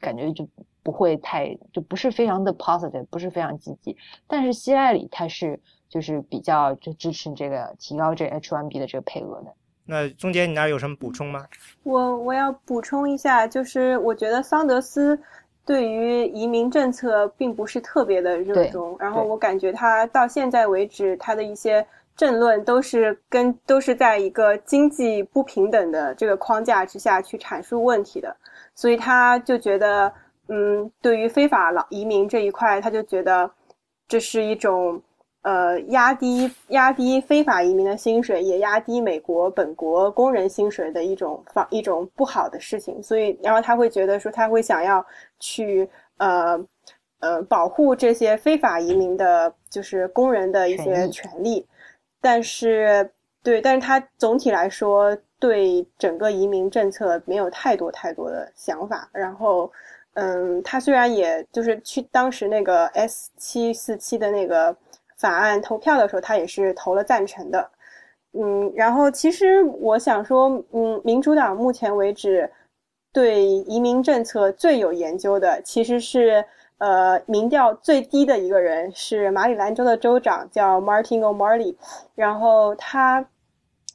[0.00, 0.46] 感觉就
[0.82, 3.96] 不会太就不是非常的 positive，不是非常积极。
[4.26, 9.54] 但是希拉里他是就是比较就支持这个提高这 H1B 的这个配额的。
[9.86, 11.46] 那钟杰，你那儿有什么补充吗？
[11.84, 15.18] 我我要补充一下，就是我觉得桑德斯。
[15.68, 28.34] 对于移民政策并不是特别的热衷，然后我感觉他到现在为止，他的一些政论都是跟都是在一个经济不平等的这个框架之下去阐述问题的，
[28.74, 30.10] 所以他就觉得，
[30.48, 33.50] 嗯，对于非法老移民这一块，他就觉得
[34.08, 34.98] 这是一种。
[35.48, 43.02] 呃，压低压低非法移民的薪水，也压低美国本国工人薪水的一种方一种不好的事情。
[43.02, 45.02] 所以，然后他会觉得说，他会想要
[45.40, 45.88] 去
[46.18, 46.62] 呃
[47.20, 51.66] 呃保护这些非法移民的，就是工人的一些权利。
[52.20, 53.10] 但是，
[53.42, 59.08] 对，但是他总体来说对整个移民政策没有太多太多的想法。
[59.14, 59.72] 然后，
[60.12, 64.76] 嗯，他虽然也就是去当时那个 S 七四七的那个。
[65.18, 67.68] 法案投票的时候，他也是投了赞成的，
[68.34, 72.48] 嗯，然后其实我想说，嗯，民主党目前为止
[73.12, 76.44] 对移民政策最有研究的，其实是
[76.78, 81.74] 呃民调最低的一个人是马里兰州的州长，叫 Martin O'Malley，
[82.14, 83.26] 然后他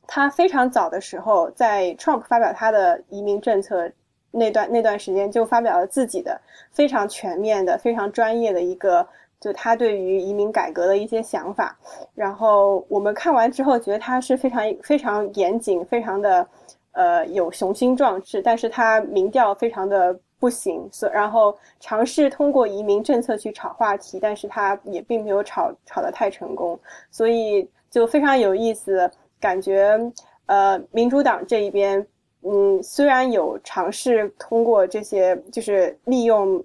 [0.05, 3.89] 他非常早的时候，在 Trump 发表他的移民政策
[4.31, 6.37] 那段那段时间，就发表了自己的
[6.71, 9.07] 非常全面的、非常专业的一个。
[9.43, 11.77] 就他对于移民改革的一些想法，
[12.15, 16.47] 然后我们看完之后觉得他是非常非常严谨，非常的
[16.93, 26.79] 呃有雄心壮志，但是他民调非常的不行，所然后尝试通过移民政策去炒话题，但是他也并没有炒炒得太成功，
[27.11, 29.99] 所以就非常有意思，感觉
[30.45, 32.07] 呃民主党这一边
[32.43, 36.63] 嗯虽然有尝试通过这些就是利用。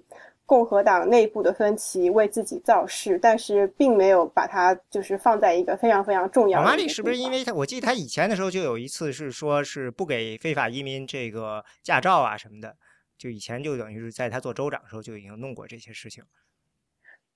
[0.49, 6.65] 共和党内部的分歧为自己造势，但是并没有把它就是放在一个非常非常重要的。
[6.65, 7.53] 马里是不是因为他？
[7.53, 12.75] 我记得他以前的时候就有一次是说是不给非法移民这个驾照啊什么的，
[13.15, 16.23] 就以前就等于是在他做州长的时候就已经弄过这些事情。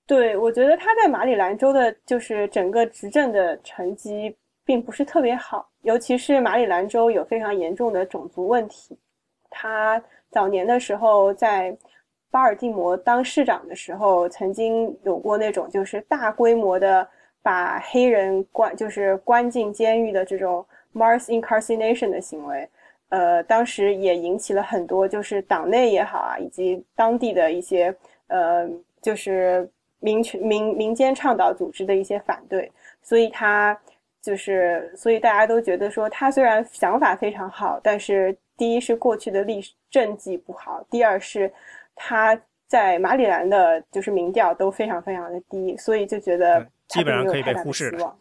[0.08, 8.98] 对，我觉得他在马里兰州的就是整个执政的成绩并不是特别好，尤其是马里兰州有非常严重的种族问题。
[9.50, 10.02] 他
[10.32, 11.78] 早年的时候在。
[12.34, 17.08] 巴尔的摩当市长的时候，曾经有过那种就是大规模的
[17.40, 22.68] 把黑人关，就是关进监狱的这种 mass incarceration 的行为。
[23.10, 27.94] 呃，当时也引起了很多就是党内也好啊，以及当地的一些
[28.26, 28.68] 呃，
[29.00, 29.70] 就是
[30.00, 32.68] 民权民民间倡导组织的一些反对。
[33.00, 33.78] 所以他
[34.20, 41.48] 就是，所以大家都觉得说，他虽然想法非常好，但是第一是过去的历史政绩不好，第二是。
[41.94, 48.18] 他在马里兰的，就是民调都非常非常的低，所以就觉得基本上可以被忽视了。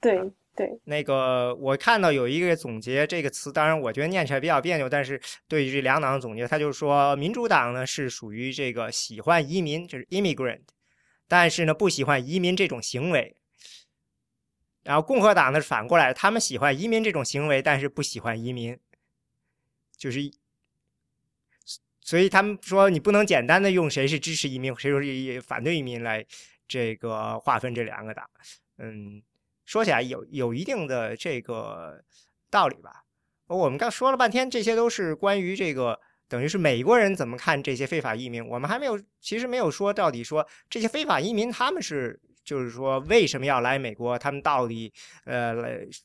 [0.00, 10.60] 对对，那个我看到有一个总结这个词，当然我觉得念起来比较别扭，但是对于这两党的总结，他就说民主党呢是属于这个喜欢移民，就是 immigrant，
[11.26, 13.36] 但是呢不喜欢移民这种行为。
[14.82, 18.78] 然后共和党呢是反过来，他们喜欢移民这种行为，但是不喜欢移民，
[19.96, 20.20] 就是。
[22.08, 26.24] 所以他们说，你不能简单的用谁是支持移民，谁是反对移民来
[26.66, 28.24] 这个划分这两个党。
[28.78, 29.22] 嗯，
[29.66, 32.02] 说起来有有一定的这个
[32.48, 33.04] 道理吧。
[33.46, 38.42] 我们刚说了半天，这些都是关于这个，等于是美国人怎么看这些非法移民。
[38.42, 42.18] 我们还没有，其实没有说到底说这些非法移民他们是。
[42.44, 44.18] 就是说，为什么要来美国？
[44.18, 44.90] 他们到底
[45.26, 45.54] 呃，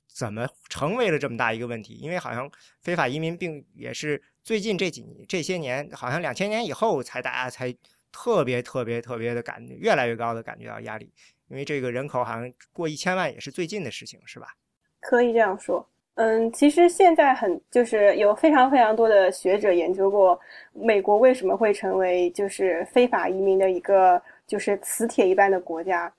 [0.05, 1.93] 怎么成为了这么大一个问题？
[1.93, 2.51] 因为好像
[2.81, 7.73] 非法移民并也是最近这几年这些年，好像两千年以后才大家才
[8.11, 11.11] 特别特别特别的感觉越来越高的感觉到压力。
[11.47, 14.47] 因为这个人口好像过一千万也是最近的事情，是吧？
[14.99, 15.87] 可以这样说。
[16.15, 20.39] 嗯，其实现在很就是有非常非常多的学者研究过
[20.73, 26.11] 美国为什么会成为就是非法移民的一个就是磁铁一般的国家，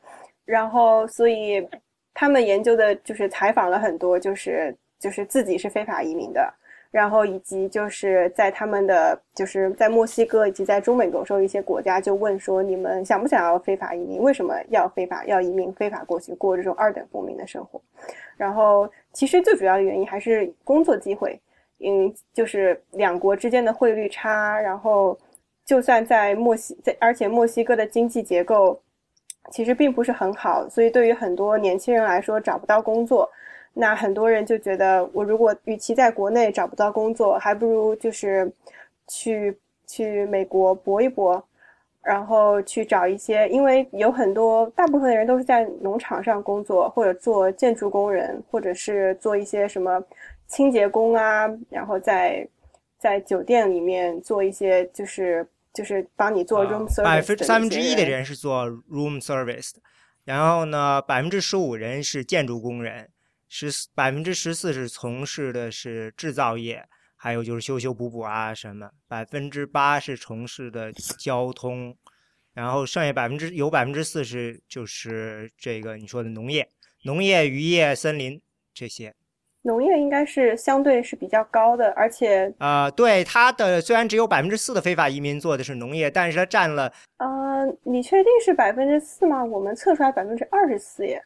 [0.44, 1.66] 然后所以
[2.12, 6.52] 他们研究的就是采访了很多就是就是自己是非法移民的。
[6.94, 14.22] 然后以及就是在他们的就是在墨西哥以及在中美洲一些国家，就问说你们想不想要非法移民？
[14.22, 17.82] 为什么要非法要移民非法过去过这种二等公民的生活？
[18.36, 21.36] 然后其实最主要的原因还是工作机会，
[21.84, 25.18] 嗯，就是两国之间的汇率差，然后
[25.66, 28.80] 就算在墨西在，而且墨西哥的经济结构
[29.50, 33.28] 其实并不是很好，所以对于很多年轻人来说找不到工作。
[33.76, 38.50] 那很多人就觉得，我如果与其在国内找不到工作，还不如就是
[39.08, 41.42] 去去美国搏一搏，
[42.00, 50.00] 然后去找一些，因为有很多大部分的人都是在农场上工作，或者做建筑工人，或者是做一些什么
[50.46, 52.46] 清洁工啊，然后在
[52.96, 57.02] 在酒店里面做一些，就是就是帮你做 room service。
[57.02, 59.80] 百分三分之一的人是做 room service 的，
[60.24, 63.08] 然后呢，百分之十五人是建筑工人。
[63.56, 66.84] 十四百分之十四是从事的是制造业，
[67.14, 68.90] 还有就是修修补补啊什么。
[69.06, 71.96] 百分之八是从事的交通，
[72.52, 76.68] 然后剩下百分之有百分之四是就是这个你说的农业、
[77.04, 78.42] 农业、渔业、森林
[78.74, 79.14] 这些。
[79.62, 89.44] 农业应该是相对是比较高的，而且呃，对它的虽然只有百分之四的非法移民做的是农业，但是它占了呃，你确定是百分之四吗？
[89.44, 91.24] 我们测出来百分之二十四耶。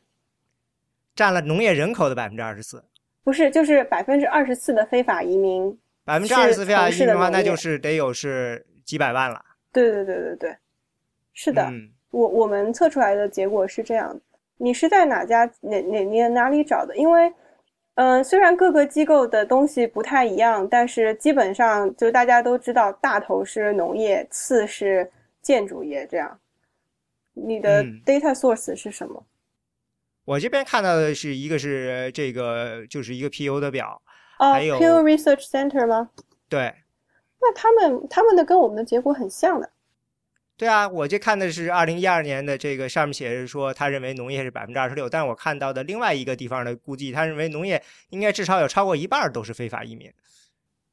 [1.19, 2.81] 占了农业人口的百分之二十四，
[3.25, 5.77] 不是，就是百分之二十四的非法移民。
[6.05, 9.45] 百分之二十四非法移民的话，那就是得有是几百万了。
[9.73, 10.57] 对对对对对，
[11.35, 11.69] 是的，
[12.13, 14.21] 我我们测出来的结果是这样的。
[14.59, 16.97] 你是在哪家哪哪哪哪里找的？
[16.97, 17.33] 因为，
[17.97, 25.11] 嗯，虽然各个机构的东西不太一样，但是基本上就大家都知道，大头是农业，次是
[25.43, 26.39] 建筑业，这样。
[27.35, 29.21] 你的 data source 是什么？
[30.29, 33.99] 我这边看到的是一个是这个，就是一个 PU 的表，
[34.39, 36.11] 哦，PU Research Center 吗？
[36.51, 36.75] 对。
[37.41, 39.71] 那他们他们的跟我们的结果很像的。
[40.59, 50.13] 对啊，我这看的是二零一二年的这个，上面写着说他认为农业是百分之二十六，但是我看到的另外一个地方的估计，他认为农业应该至少有超过一半都是非法移民。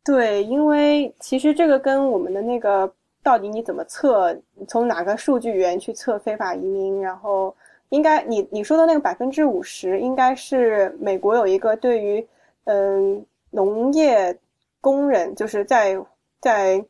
[0.06, 2.90] 对，因为其实这个跟我们的那个
[3.22, 4.34] 到底你怎么测，
[4.66, 7.54] 从哪个数据源去测非法移民，然后。
[7.90, 12.28] 应该你你说的那个百分之五十，应该是美国有一个对于
[12.66, 14.38] 嗯农业
[14.82, 15.98] 工人，就是在
[16.42, 16.84] 在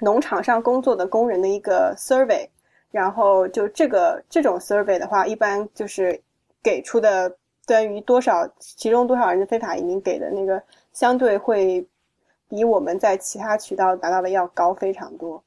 [0.00, 2.48] 农场上工作的工人的一个 survey，
[2.90, 6.20] 然后就这个这种 survey 的话，一般就是
[6.62, 10.60] 给出的关于多少其中多少人的非法移民给的那个
[10.92, 11.86] 相对会
[12.48, 15.42] 比我们在其他渠道达到的要高非常多。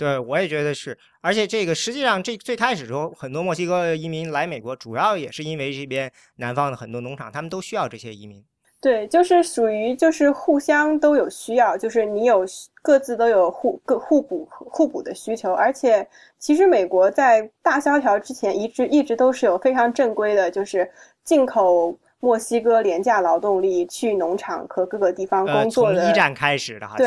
[0.00, 8.42] 对，我也觉得是，而且这个实际上这最开始时候，很多墨西哥移民来美国，主要也是因为这边南方的很多农场，他们都需要这些移民。
[8.80, 12.46] 对，就是属于就是互相都有需要，就是你有
[12.80, 15.52] 各自都有互各互补互补的需求。
[15.52, 20.90] 而且其实美国在大萧条之前一直一直都是有非常正规的，就是
[21.24, 26.00] 进口墨西哥廉价劳动力去农场和各个地方工作的。
[26.00, 27.06] 从一战开始的，好像。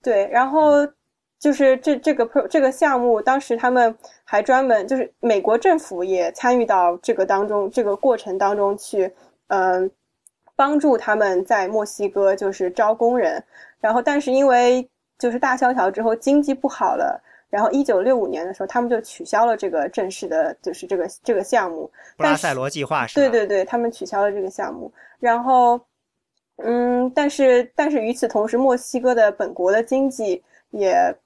[0.00, 0.86] 对，对，然后。
[1.40, 9.10] 就是这这个 pro 这个项目，当时他们还专门就是美国政府也参与到这个当中，这个过程当中去，
[9.46, 9.90] 嗯，
[10.54, 13.42] 帮助他们在墨西哥就是招工人。
[13.80, 14.86] 然后，但是因为
[15.18, 17.18] 就是大萧条之后经济不好了，
[17.48, 21.90] 然后一九六五年的时候，他们就取消了这个正式的，就是这个这个项目。
[22.18, 24.92] 布拉塞罗计划是对对对，他们取消了这个项目。
[25.18, 25.80] 然后，
[26.62, 31.16] 嗯，但是但是与此同时，墨西哥的本国的经济也。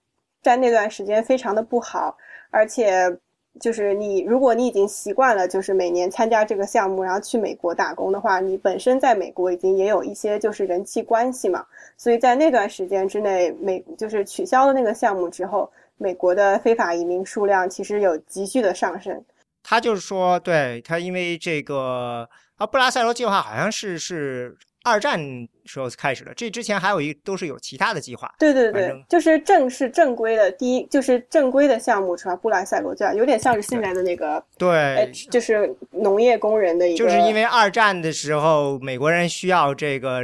[0.45, 2.16] 在那段时间非常的不好，
[2.51, 3.11] 而且
[3.59, 11.64] 就是你，如果你已经习惯了，就是每年参加这个项目，然后去美国打工的话，你本身在美国已经也有一些就是人际关系嘛，
[11.97, 19.24] 所以在那段时间之内，美就是取消了那个项目之后，美国的非法移民数量其实有急剧的上升。
[19.62, 24.55] 他就是说，对他因为这个啊，布拉塞罗计划好像是是。
[24.85, 25.18] 二战
[25.64, 28.32] 时候开始的，这之前还有一都是有其他的计划。
[28.39, 32.37] 对对对，就是正式正规的第一，就是正规的项目是吧？
[32.37, 36.99] 布莱塞罗样有点像是现在的那个，对，就是农业工人的一个。
[36.99, 40.22] 就是因为二战的时候，美国人需要这个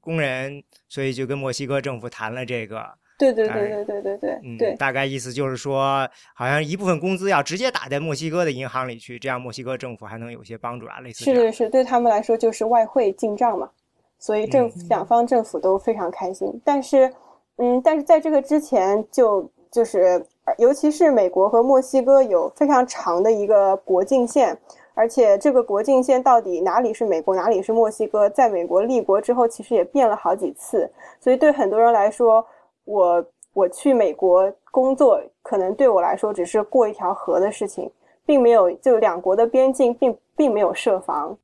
[0.00, 2.84] 工人，所以就跟墨西哥政府谈了这个。
[3.18, 11.24] 对对对对对对对，嗯，大概意思就是说，好像一部分工资要直接打在墨西哥的银行里去，这样墨西哥政府还能有些帮助啊，类似。
[11.24, 13.70] 是是是，对他们来说就是外汇进账嘛。
[14.18, 16.60] 所以政府两方政府都非常开心。
[16.64, 17.12] 但是，
[17.56, 20.24] 嗯，但是在这个之前，就就是
[20.58, 24.56] 尤其是美国和墨西哥有非常长的一个国境线，
[24.94, 30.90] 而且这个国境线到底哪里是美国，哪里是墨西哥，在美国立国之后，其实也变了好几次。
[31.20, 32.46] 所以对很多人来说，
[32.84, 37.90] 我我去美国工作，可能对我来说只是过一条河的事情。
[38.28, 41.38] 并没有，就两国的边境并并没有设防。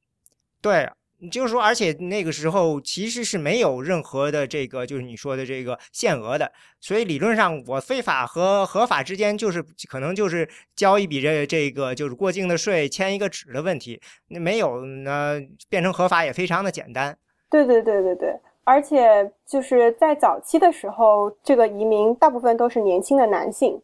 [0.60, 0.90] 对，
[1.30, 6.50] 就是说，而且那个时候其实是没有任何的这个，就是你说的这个限额的。
[6.80, 14.00] 所以理论上，我非法和合法之间，就是可能就是交一笔这这个就是过境的税，签一个纸的问题。
[14.28, 17.16] 那没有呢，变成合法也非常的简单。
[17.50, 23.80] 对对对对对，而且就是在早期的时候，这个移民大部分都是年轻的男性。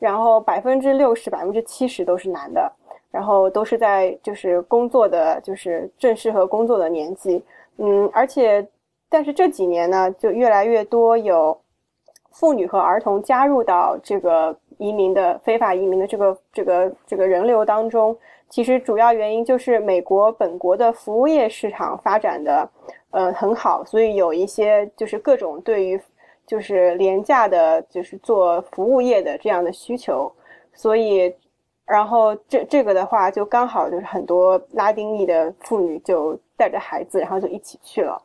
[0.00, 2.72] 然后百分之六十、百分之七十都是男的，
[3.10, 7.42] 然后都是在就是工作的，就是正式和工作的年纪，
[7.78, 8.66] 嗯，而且，
[9.08, 11.58] 但是这几年呢，就越来越多有
[12.32, 18.16] 妇女和儿童加入到这个移民的非法移民的这个这个这个人流当中。
[18.48, 22.68] 其实主要原因就是美国本国的服务业市场发展的，
[23.10, 26.00] 呃，很好，所以有一些就是各种对于。
[26.46, 30.28] 就是廉价的，就是做服务业的这样的需求，
[30.72, 31.32] 所以，
[31.90, 38.16] 然后这这个的话，就刚好就是很多拉丁裔的妇女就带着孩子，然后就一起去了。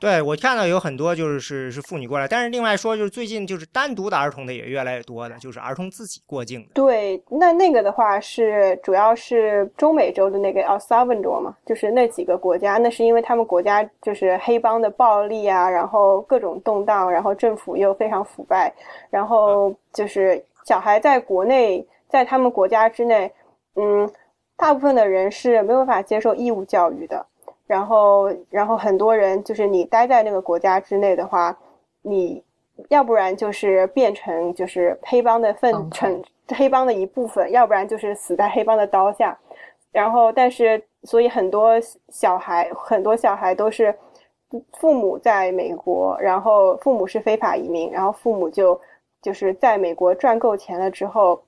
[0.00, 6.68] 对我看到有很多就是是是妇女过来，但是另外说就是最近就是单独的儿童的也越来越多的，就是儿童自己过境的。
[6.72, 18.72] 对，那那个的话是主要是中美洲的那个 El Salvador 嘛，就是那几个国家，那是因为他们国家就是黑帮的暴力啊，然后各种动荡，然后政府又非常腐败，
[19.10, 23.32] 然后就是小孩在国内在他们国家之内，
[23.76, 24.10] 嗯，
[24.56, 27.24] 大部分的人是没有办法接受义务教育的。
[27.66, 31.56] 然后，然后很多人就是你待在那个国家之内的话，
[32.02, 32.42] 你
[32.88, 39.38] 要不然就是变成就是黑帮的份成黑帮的一部分，要不然就是死在黑帮的刀下。
[39.92, 41.74] 然后，但是所以很多
[42.08, 43.94] 小孩，很多小孩都是
[44.72, 48.80] 父母在美国，然后父母是非法移民，然后父母就
[49.22, 51.40] 就是在美国赚够钱了之后，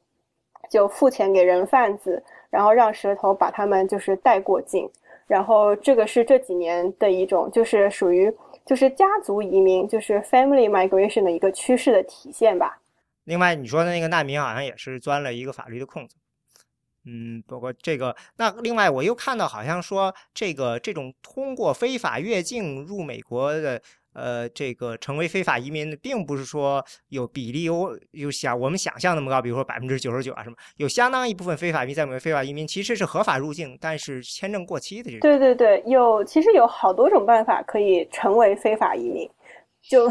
[0.73, 4.91] 就付钱给人贩子，然后让蛇头把他们就是带过境。
[5.27, 12.81] 然后这个是这几年的一种，就是属于就是家族移民，就是 family migration 的一个趋势的体现吧。
[13.25, 16.17] 另外，你说的那个难民好像也是钻了一个法律的空子。
[17.05, 23.83] 嗯，包括这个，那另外我又看到好像说这个这种通过非法越境入美国的。
[24.15, 35.21] 呃，这个成为非法移民，并不是说有比例有有想我们想象那么高，比如说百分之九十九啊什么，有相当一部分非法移民在我们非法移民其实是合法入境，但是签证过期的这种。
[35.21, 39.29] 对对对，有其实有好多种办法可以成为非法移民，
[39.83, 40.11] 就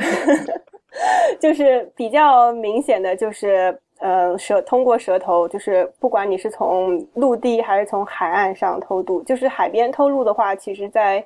[1.39, 11.24] 就是比较明显的就是呃舌通过舌头，就是不管你是从陆地还是从海岸上偷渡，就是海边偷渡的话，其实在。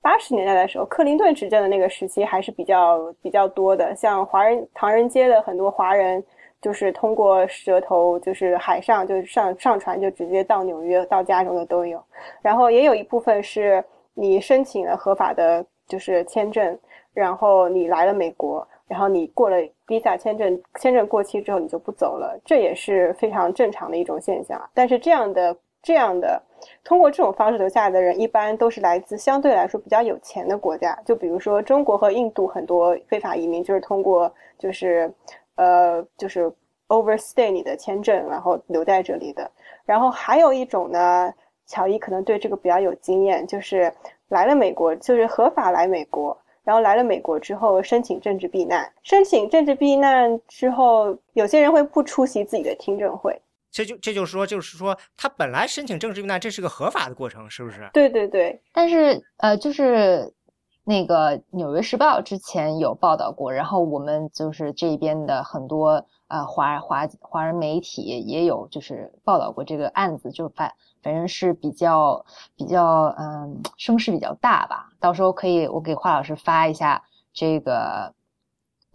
[0.00, 3.94] 八十年代的时候，克林顿执政的那个时期还是比较比较多的。
[3.96, 6.22] 像华人唐人街的很多华人，
[6.62, 12.02] 就是通过蛇头，就是海上，就是上上船就直接到纽约、到加州的都有。
[12.40, 13.84] 然后也有一部分是
[14.14, 16.78] 你申请了合法的，就是签证，
[17.12, 24.70] 然后你来了美国，然后你过了 visa 签证，签证过期之后你就不走了，这也是非常正常的一种现象。
[24.72, 25.56] 但是这样的。
[25.82, 26.42] 这样的
[26.82, 35.12] 通过这种方式留下来的人，一般都是来自相对来说比较有钱的国家，就比如说中国和印度很多非法移民就是通过就是
[35.54, 36.52] 呃就是
[36.88, 39.50] overstay 你的签证，然后留在这里的。
[39.84, 41.32] 然后还有一种呢，
[41.66, 43.92] 乔伊可能对这个比较有经验，就是
[44.28, 53.40] 来了美国，就是合法来美国，然后来了美国之后申请政治避难，申请政治避难之后，有些人会不出席自己的听证会。
[53.70, 57.88] 这就这就是说，就是说，他本来申请政治避难，这是个合法的过程，是不是？
[57.92, 58.60] 对对对。
[58.72, 60.32] 但是呃，就是
[60.84, 72.24] 那个《纽约时报》之前有报道过，然后我们就是这边的很多呃华华华人媒体也有就是报道过这个案子，就反反正是比较
[72.56, 74.90] 比较嗯声势比较大吧。
[74.98, 77.02] 到时候可以我给华老师发一下
[77.32, 78.14] 这个。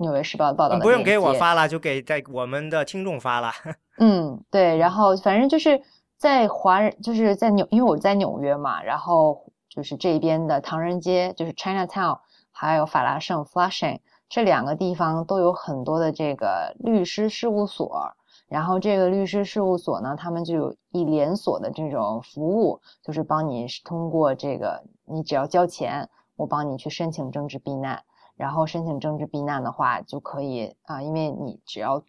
[0.04, 3.52] 纽约时报报道不用给我发了，就给在我们的听众发了。
[3.98, 5.82] 嗯，对，然后反正就是
[6.16, 12.20] 在华人，就是在纽，因为我在纽约嘛，然后就是这边的唐人街，就是 Chinatown，
[12.52, 14.00] 还有法拉盛 Flushing
[14.30, 18.14] 这两个地方都有很多的这个律师事务所，
[18.48, 26.08] 然后这个律师事务所呢，他们就有一连锁的这种服务，就是帮你通过这个，你只要交钱。
[26.36, 28.04] 我帮你去申请政治避难，
[28.36, 32.04] 然后申请政治避难的话就可以啊，因为你只要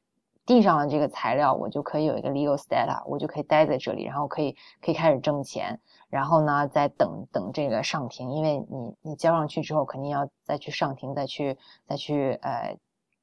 [0.47, 12.77] 递上了这个材料，我就可以有一个 legal status，我就可以待在这里，然后可以可以开始挣钱，然后呢再等等这个上庭，因为你你交上去之后肯定要再去上庭，再去再去呃。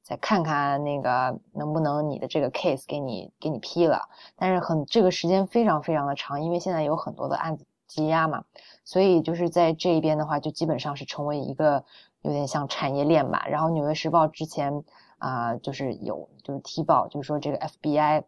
[0.04, 8.42] 再看看那个能不能你的这个 case 给你给你批了，但是很这个时间非常非常的长，因为现在有很多的案子积压嘛，
[8.84, 11.84] 所以就是在这一边的话，就基本上是成为一个
[12.22, 13.44] 有点像产业链吧。
[13.48, 14.82] 然后《纽约时报》之前
[15.18, 18.24] 啊，就是有就是踢爆，就是说这个 FBI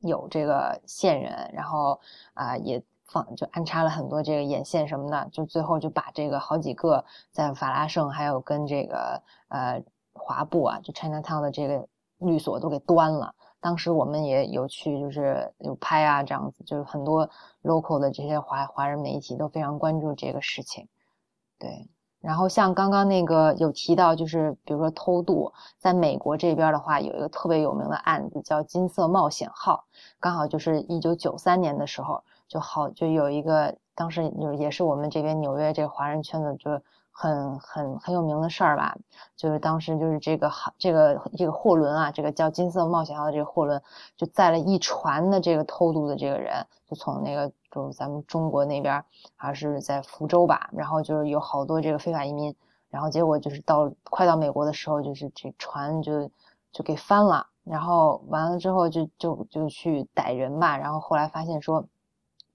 [0.00, 2.00] 有这个线人，然后
[2.34, 9.82] 啊也放就安插了很多这个眼线什么的，就最后就把这个好几个在法拉盛还有跟这个呃。
[10.12, 13.32] 华埠啊，就 Chinatown 的这个律所都给端了。
[13.60, 17.30] 当时我们也有去，就是有拍啊，这样子，就是很多
[17.62, 20.88] local 的这些华华人媒体都非常关注这个事情。
[21.58, 21.88] 对，
[22.20, 29.84] 然后像刚刚那个有提到，就是比如说偷渡，在美国这边的话，有一个特别有名的案子叫金色冒险号，
[30.18, 36.80] 刚好就是一九九三年的时候，就好就有一个，当时就也是我们这边纽约这个华人圈子就。
[37.12, 38.96] 很很很有名的事儿吧，
[39.36, 43.82] 就是当时就是这个好这个这个货轮啊，这个叫金色冒险号的这个货轮，
[44.16, 49.04] 就载了一船的这个偷渡的这个人，就从那个就是咱们中国那边
[49.36, 52.54] 还是在福州吧，然后就是有好多这个非法移民，
[52.90, 56.30] 然后结果就是到快到美国的时候，就是这船就
[56.72, 61.84] 就给翻了，然后完了之后就就就去逮人吧，然后后来发现说，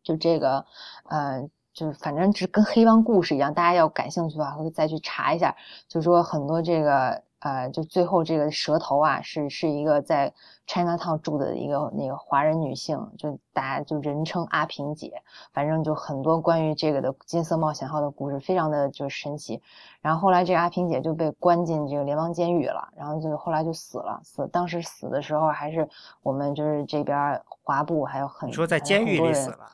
[0.04, 0.66] 就这个
[1.10, 1.50] 嗯。
[1.76, 5.54] 就是反正是跟黑帮故事一样，大家要感兴趣的话，会再去查一下。
[5.90, 10.34] 就说很多这个呃，就最后这个蛇头啊，是是一个在
[10.66, 15.14] China Town 住的一个那个华人女性，就大家就人称阿平姐。
[15.54, 19.62] 反正就很多关于这个的金色冒险号的故事，非常的就是神奇。
[20.02, 24.20] 然后后来这个阿平姐就被关进这个联邦监狱了，然后就后来就死了。
[24.24, 25.88] 死当时死的时候还是
[26.24, 29.70] 我们就是这边华埠还有很你说在监狱里死了。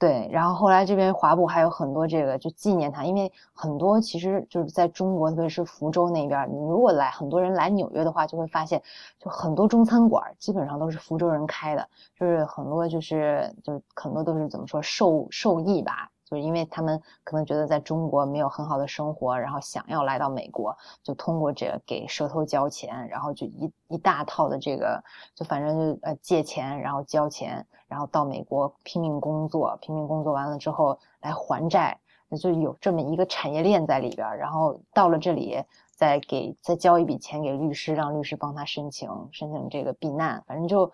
[0.00, 8.82] 对，然后后来这边华埠还有很多这个就纪念他，因为很多其实就是在中国，特别是福州那边，你如果来很多人来纽约的话，就会发现，
[9.18, 11.86] 就很多中餐馆基本上都是福州人开的，
[12.18, 16.10] 就是很多就是就是很多都是怎么说受受益吧。
[16.30, 25.02] 就是因为他们可能觉得在中国没有很好的生活，然后想要来到美国，就通过这个给蛇头交钱，然后就一一大套的这个，
[25.34, 31.98] 就反正就呃借钱，然后交钱，然后到美国拼命工作，拼命工作完了之后来还债，
[32.40, 35.60] 就有这么一个产业链在里边，然后到了这里
[35.96, 40.92] 再给再交一笔钱给律师，让律师帮他申请申请这个避难，反正就。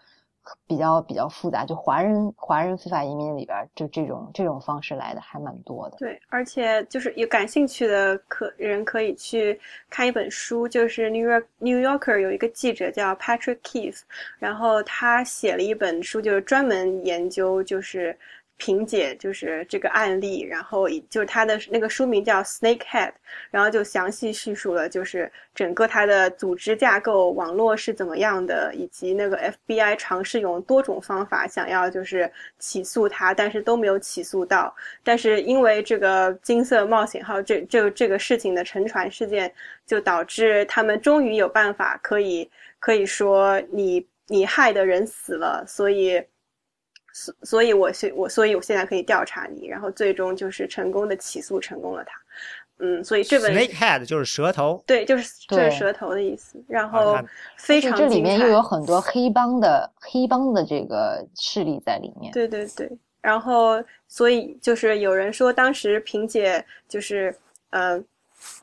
[0.67, 5.97] 比较比较复杂，就华人华人非法移民里边，就这种这种方式来的还蛮多的。
[5.99, 9.59] 对，而且就是有感兴趣的可人可以去
[9.91, 14.01] 看一本书，就是 New York New Yorker 有一个记者叫 Patrick Keith，
[14.39, 18.17] 然后他写了一本书，就是专门研究就是。
[18.59, 23.09] 萍姐就是这个案例，然后就是他的那个书名叫《Snakehead》，
[23.51, 34.75] 然后就详细叙述了就是整个他的组织架构、网络是怎么样的，以及那个 FBI 尝试用多种方法想要就是起诉他，但是都没有起诉到。
[35.05, 39.53] 但是因为这个金色冒险号这这这个事情的沉船事件，
[39.87, 46.23] 就导致他们终于有办法可以可以说你你害的人死了，所以。
[47.19, 52.21] 所所以，我现我所以我现在可以调查你，然后最终就是成功的起诉成功了他，
[52.81, 56.63] 嗯，所以这本 Snakehead 就是蛇头，对，就是就是蛇头的意思。
[56.69, 57.19] 然后
[57.57, 62.31] 非常这里面又有很多黑帮的黑帮的这个势力在里面。
[62.35, 62.91] 对对对，
[63.23, 67.35] 然后所以就是有人说，当时萍姐就是
[67.71, 67.99] 呃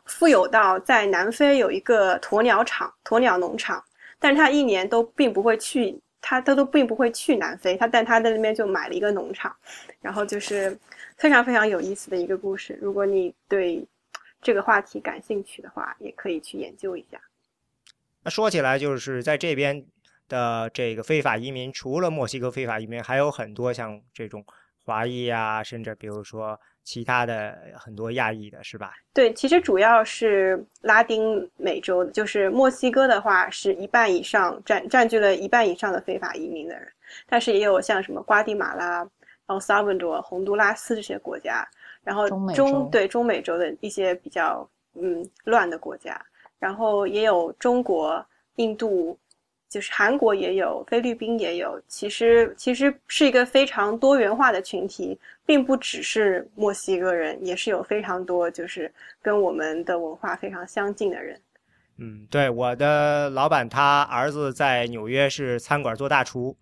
[0.06, 3.84] 富有到在南非有一个鸵鸟场、鸵鸟农场，
[4.20, 6.00] 但是他一年都并不会去。
[6.26, 9.54] 他他都并不会去南非，他但他在那边就买了一个农场，
[10.02, 10.76] 然后就是
[11.18, 12.80] 非常非常有意思的一个故事。
[12.82, 13.86] 如果你对
[14.42, 17.20] 这个话题感兴趣的话，也可以去研究一下。
[18.24, 19.86] 那说起来，就是在这边
[20.30, 24.46] 的这个非法移民，除了墨西哥非法移民，还有很多像这种
[24.86, 26.58] 华裔啊，甚至比如说。
[26.84, 28.94] 其他的很多亚裔的是吧？
[29.14, 36.88] 对，其实主要是拉丁美洲的，就是墨西哥的话是一半以上占占据了一半以上的非法移民的人，
[37.28, 41.68] 但是也有像什么瓜地马拉、然后萨尔瓦多、洪都拉斯这些国家，
[42.04, 46.20] 然后中对中美洲的一些比较嗯乱的国家，
[46.60, 48.26] 然后也有中国、
[48.56, 49.18] 印度、
[49.74, 55.18] 就是韩国也有，菲律宾也有，其实其实是一个非常多元化的群体，
[55.48, 61.42] 并不只是墨西哥人，也是有非常多就是跟我们的文化非常相近的人。
[61.98, 66.56] 嗯，对，我的老板他儿子在纽约是餐馆做大厨，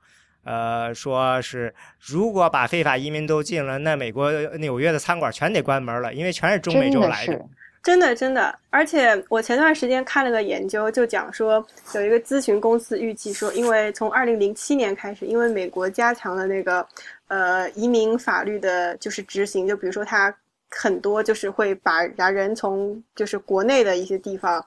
[0.45, 7.45] 呃，说是如果把非法移民都进了，那美国纽约的餐馆全得关门了，因为全是中美洲来的。
[7.83, 11.65] 真的，真的，而且我前段时间看了个研究，就讲说
[11.95, 16.87] 有一个咨询公司预计说，因为从二零零七年开始，因为美国加强了那个
[17.27, 20.31] 呃移民法律的，就是执行，就比如说他
[20.69, 24.63] 很多就是会把人从就是国内的一些地方，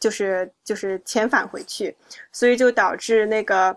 [0.00, 1.96] 就是就是遣返回去，
[2.32, 3.76] 所以就导致那个。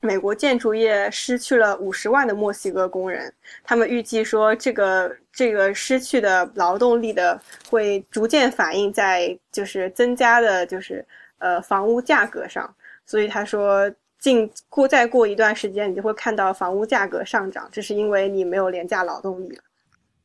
[0.00, 3.32] 美国建筑业失去了五十万的墨西哥工人，
[3.64, 11.04] 他们预计说，这个这个失去的劳动力的会逐渐反映在就是增加的，就是
[11.38, 12.72] 呃房屋价格上。
[13.04, 13.90] 所以他说，
[14.20, 19.62] 进过再过一段时间，你就会看到房屋价格上涨，这是因为你没有廉价劳动力了。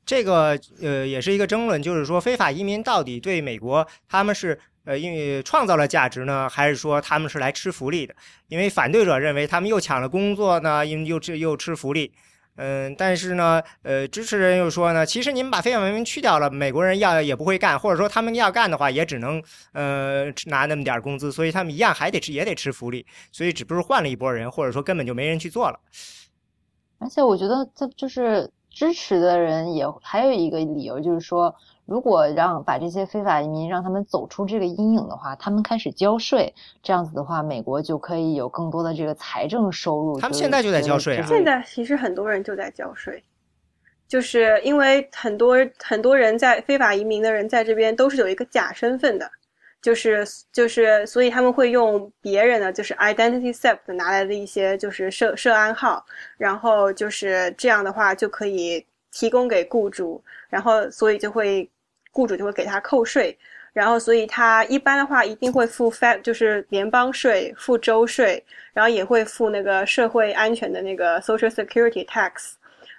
[0.06, 4.60] 这个呃也是一个争论，就是说非法移民到底对美国他们是。
[4.86, 8.14] 呃，因为创造了价值呢，还是说他们是来吃福利的？
[8.49, 12.12] 因为反对者认为他们又抢了工作呢，因为又吃又吃福利。
[12.58, 19.41] 嗯，但是呢，呃，支持人又说呢，其实你们把非法移民去掉了，美国人要也不会干，或者说他们要干的话，也只能
[19.72, 23.06] 呃拿那么点工资，所以他们一样还得吃，也得吃福利。
[23.32, 25.80] 所以只不过换了一波人，或者说根本就没人去做了。
[26.99, 31.55] 而且我觉得这就是支持的人也还有一个理由，就是说。
[31.86, 40.17] 如果让把这些非法移民让他们走出这个阴影的话，他们开始交税，这样子的话，美国就可以有更多的这个财政收入。
[40.17, 41.26] 他们现在就在交税啊！
[41.28, 43.21] 现在其实很多人就在交税，
[44.07, 49.30] 就是因为很多很多人在非法移民的人在这边都是有一个假身份的，
[49.84, 56.03] 就是就是所以他们会用别人的就是 identity theft 拿来的一些就是涉涉案号，
[56.38, 61.69] 然后就是这样的话就可以提供给雇主，然后所以就会。
[62.15, 63.36] 雇主就会给他扣税，
[63.73, 72.51] 然后所以他一般的话一定会付 fed 就是联邦税、付州税，然后也会付那个社会安全的那个 social security tax，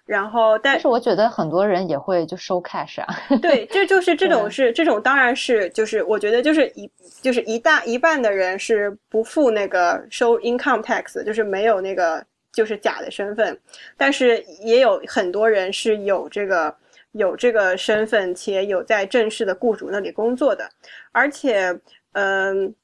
[0.05, 3.15] 然后但是我觉得很多人也会就收 cash 啊。
[3.41, 6.91] 对，这就是这种是这种当然是就是我觉得就是一
[7.23, 13.59] 就是一大一半的人是不付那个收 income tax，就是没有那个就是假的身份，
[13.97, 16.75] 但是也有很多人是有这个。
[17.17, 20.69] 有这个身份且有在正式的雇主那里工作的，
[21.13, 21.73] 而且，
[22.11, 22.75] 嗯，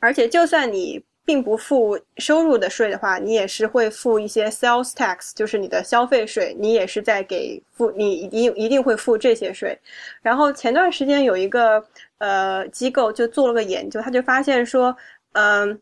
[0.00, 9.78] 而且就算你并不付收入的税的话，你也是会付一些 sales tax，就是你的消费税，你也是在给付，你一定一定会付这些税。
[10.22, 11.84] 然后前段时间有一个
[12.18, 14.96] 呃机构就做了个研究，他就发现说，
[15.32, 15.80] 嗯，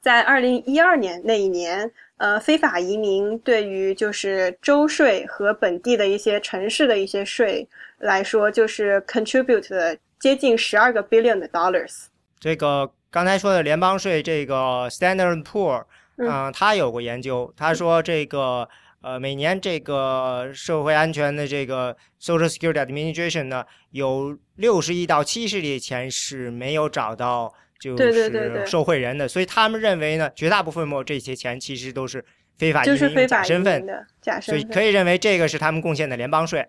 [0.00, 1.90] 在二零一二年那一年。
[2.18, 12.04] 呃，非法移民对于就是州税和本地的一些城市的一些税来说，就是 contribute 接近十二个 billion 的 dollars。
[12.38, 15.84] 这个刚才说的联邦税，这个 Standard Poor，
[16.16, 18.68] 嗯，他有过研究，他说这个
[19.02, 27.54] 呃，每年这个社会安全的这个 Social Security Administration 呢，有六十亿到七十亿钱是没有找到。
[27.82, 32.24] 就是受贿人的，所以他们认为呢，绝大部分没这些钱其实都是
[32.56, 36.64] 非法移民假身份的假身份，所以可以认为这个是他们贡献的联邦税。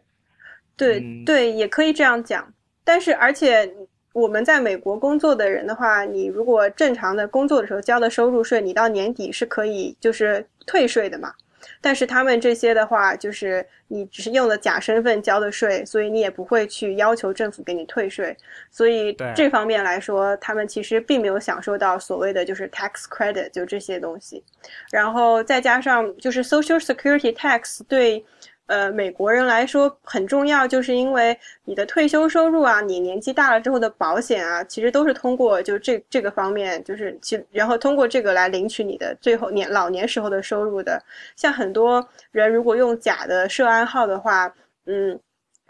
[0.76, 2.52] 对对，也可以这样讲。
[2.84, 3.72] 但是，而且
[4.14, 11.34] 我们在美国工作的人的话，你如果正常的工作的时候交的收入税，你到年底是可以就是退税的嘛。
[11.82, 18.36] 但是他们这些的话，就是你只是用了假身份交的税，所以你也不会去要求政府给你退税。
[18.70, 24.43] 所以这方面来说，他们其实并没有享受到所谓的就是 tax credit 就这些东西。
[24.91, 28.24] 然后再加上就是 social security tax 对。
[28.68, 41.03] 呃，美国人来说很重要，就是因为你的退休收入啊，你年纪大了之后的保险啊，其实都是通过就这这个方面，就是其然后通过这个来领取你的最后年老年时候的收入的。
[41.36, 44.51] 像很多人如果用假的涉案号的话，
[44.86, 45.20] 嗯，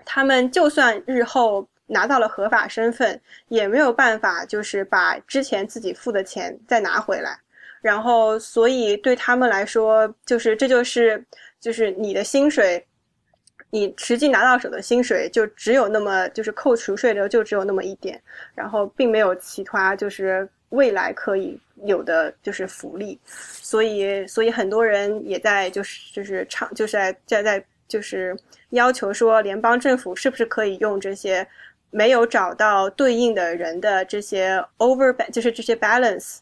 [0.06, 7.40] 他们就算日后拿到了合法身份，也没有办法就是把之前自己付的钱再拿回来。
[7.82, 11.26] 然后，所以对他们来说，就是这就是。
[11.64, 12.86] 就是你的薪水，
[13.70, 18.22] 你实际拿到手的薪水就只有那么，就是扣除税的就只有那么一点，
[18.54, 28.38] 然后并没有其他就是未来可以有的就是福利，所以所以很多人也在就是就是唱就是在在在就是
[28.72, 31.48] 要求说联邦政府是不是可以用这些
[31.92, 36.40] 没有找到对应的人的这些 over 就是这些 balance。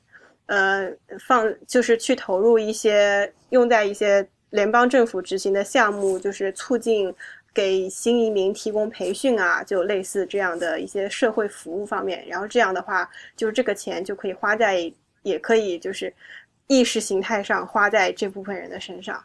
[0.48, 7.14] 呃放就是去投入一些用在一些联邦政府执行的项目，就是促进
[7.54, 12.26] 给新移民提供培训啊，就类似这样的一些社会服务方面。
[12.28, 14.92] 然后这样的话，就是这个钱就可以花在，
[15.24, 16.14] 也可以就是
[16.68, 19.22] 意识形态上花在这部分人的身上。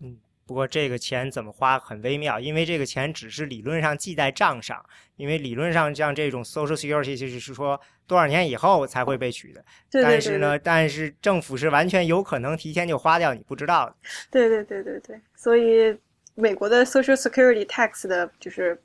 [0.00, 4.82] 嗯不过这个钱怎么花很微妙，因为这个钱只是理论上记在账上，
[5.16, 7.78] 因为理论上像这种 Social Security 就是说
[8.08, 9.64] 多少年以后才会被取的。
[9.88, 13.94] 对但是呢，但是政府是完全有可能提前就花掉，你不知道的。
[14.32, 15.96] 对对对对对，所以
[16.34, 18.76] 美国的 Social Security tax 的就是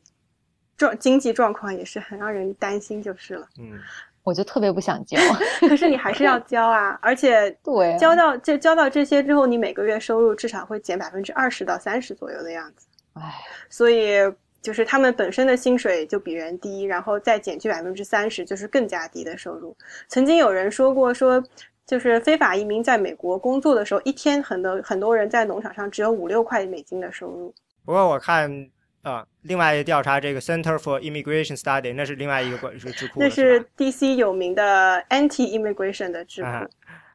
[0.78, 3.48] 状经济状况也是很让人担心，就是了。
[3.58, 3.80] 嗯。
[4.24, 5.18] 我就特别不想交，
[5.60, 12.88] 可是你还是要 交啊，而且对交到就交到这些之后，你每个月收入至少会减百分之二十到三十左右的样子。
[13.16, 13.34] 唉，
[13.70, 14.20] 所以
[14.64, 19.78] 就是他们本身的薪水就比人低，然后再减去百分之三十，就是更加低的收入。
[20.08, 21.44] 曾经有人说过，说
[21.86, 27.54] 就是非法移民在美国工作的时候，一天很多很多人在农场上只有五六块美金的收入。
[27.86, 28.70] 不过我看。
[29.04, 36.48] 啊，另外调查这个 Center for Immigration Study，那是另外一个管是智库，那是 DC 有名的 Anti-Immigration 的智库。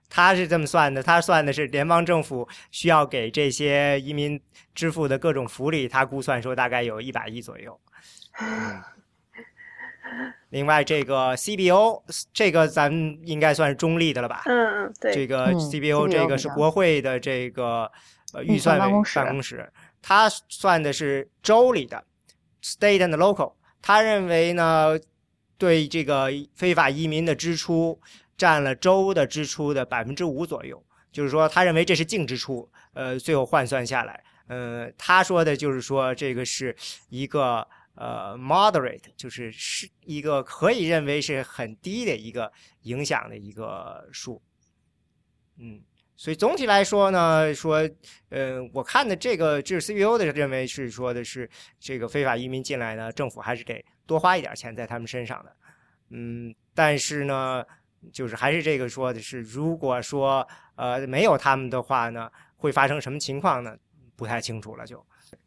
[0.08, 4.40] 他是这么算的，他算的是联邦政府需要给这些移民
[4.74, 7.78] 支付的各种福利，他估算说大概有一百亿左右。
[10.50, 12.02] 另外，这个 CBO
[12.32, 12.90] 这个咱
[13.24, 14.42] 应该算是中立的了吧？
[14.46, 15.12] 嗯嗯，对。
[15.12, 17.90] 这个 CBO 这个是国会的这个
[18.32, 19.70] 呃预算办公室。
[20.00, 22.02] 他算的是州里的
[22.62, 23.52] state and local，
[23.82, 24.98] 他认为呢，
[25.58, 28.00] 对这个非法移民的支出
[28.38, 30.82] 占了州的支出的百分之五左右，
[31.12, 32.70] 就是说他认为这是净支出。
[32.94, 36.74] 呃，最后换算下来，呃，他说的就是说这个是
[37.10, 42.50] 一个呃 moderate，就是是一个可以认为是很低的一个
[42.82, 44.40] 影响的一个数，
[45.58, 45.82] 嗯。
[46.20, 47.88] 所以总体来说呢，说，
[48.30, 55.56] 呃，我看的这个就是 CBO 的认为是说的是这个非法移民进来呢，政府还是得多花一点钱在他们身上的，
[56.10, 57.64] 嗯，但是呢，
[58.12, 60.46] 就是还是这个说的是，如果说
[60.76, 63.76] 呃没有他们的话呢，会发生什么情况呢？
[64.16, 65.04] 不太清楚了，就。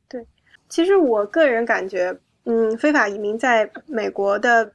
[0.07, 0.25] 对，
[0.69, 4.71] 其实我个人感觉，嗯，非法移民在美国的，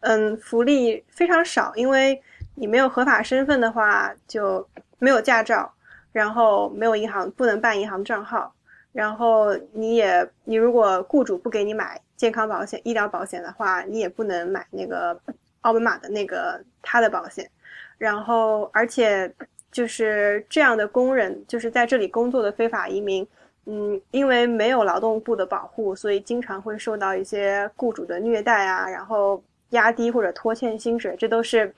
[0.00, 2.20] 嗯，福利非常少，因为
[2.54, 4.68] 你没有合法身份的话，就。
[4.98, 5.74] 没有驾照，
[6.12, 8.54] 然后没有银行，不能办银行账号，
[8.92, 15.20] 然后你也，你如果雇主不给你买健康保险、医疗保险的话，你也不能买那个
[15.62, 17.50] 奥巴马的那个他的保险，
[17.98, 19.28] 然后而且
[19.72, 23.26] 就是这样的工人，就是在这里工作的非法移民，
[23.66, 31.74] 嗯，因为没有劳动部的保护，所以经常会受到一些雇主的虐待啊，然后压低或者拖欠薪水，这都是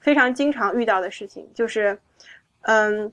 [0.00, 1.98] 非常经常遇到的事情，就是。
[2.62, 3.10] 嗯，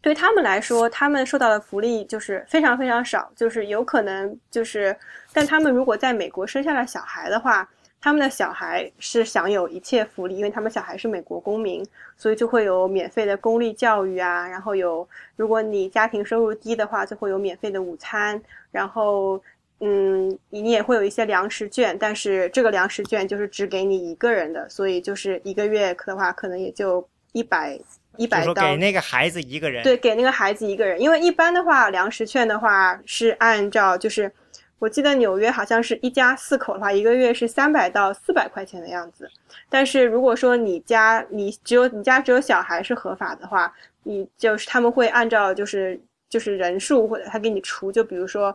[0.00, 4.96] 对他们来说，他们受到的福利就是非常非常少，就是有可能就是，
[5.34, 7.68] 但他们如果在美国生下了小孩的话，
[8.00, 11.84] 他们的小孩是享有一切福利，因为他们小孩是美国公民，
[12.16, 18.40] 所以就会有免费的公立教育啊，然后有如果你家庭收入低的话，就会有免费的午餐，
[18.70, 19.42] 然后
[19.80, 27.78] 嗯，你也会有一些粮食券，但是这个粮食券就是只给你一个人的，所以就是一个月的话，可能也就一百。
[28.18, 34.32] 一百刀给那个孩子一个人，对，给那个孩子一个人，因为一般的话，粮食券的话是按照就是，
[34.78, 39.30] 我记得纽约好像是一家四口的话，一个月是三百到四百块钱的样子。
[39.68, 43.72] 但是如果说你家你只有你家只有小孩是合法的话，
[44.02, 48.54] 你就是他们会按照就是就是人数或者他给你除，就比如说，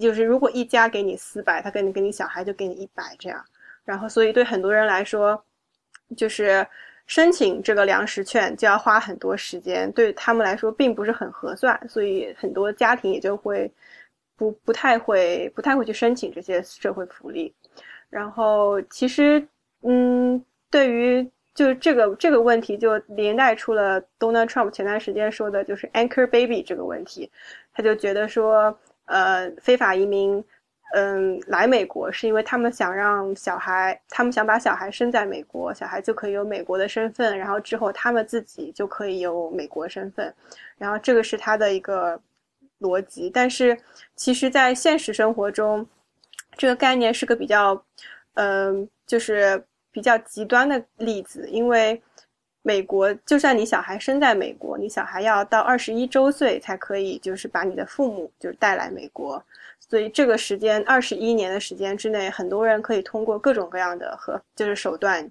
[0.00, 3.44] 就是如果一家给你四百，他给你给你小孩就给你一百这样。
[3.84, 5.44] 然后所以对很多人来说，
[6.16, 6.66] 就是。
[7.06, 13.70] 申请这个粮食券就要花很多时间，对他们来说并不是很合算，所以很多家庭也就会
[14.36, 17.54] 不不太会不太会去申请这些社会福利。
[18.10, 19.46] 然后其实，
[19.82, 27.30] 嗯，对于就这个这个问题，就连带出了 Donald Trump 前段时间说的就是 Anchor Baby 这个问题，
[27.72, 28.76] 他就觉得说，
[29.06, 30.44] 呃，非法移民。
[30.96, 40.32] 嗯，来美国是因为他们想让小孩，他们想把小孩生在美国，小孩就可以有美国的身份，然后之后他们自己就可以有美国身份，
[40.78, 42.20] 然后这个是他的一个
[42.80, 43.30] 逻辑。
[43.30, 43.78] 但是
[44.14, 45.86] 其实，在现实生活中，
[46.56, 47.84] 这个概念是个比较，
[48.34, 52.00] 嗯，就是比较极端的例子，因为
[52.62, 59.42] 美国就算你小孩生在美国，你小孩要到二十一周岁才可以，就是把你的父母就是带来美国。
[59.78, 65.30] 所以这个时间二十一年的时间之内，很多人可以通过各种各样的和就是手段，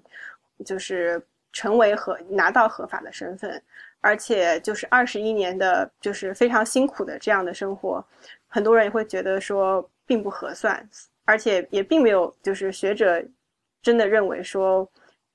[0.64, 1.20] 就是
[1.54, 3.62] 成为合拿到合法的身份，
[4.00, 8.04] 而且就是二十一年的就是非常辛苦的这样的生活，
[8.48, 10.86] 很多人也会觉得说并不合算，
[11.24, 13.24] 而且也并没有就是学者
[13.80, 14.86] 真的认为说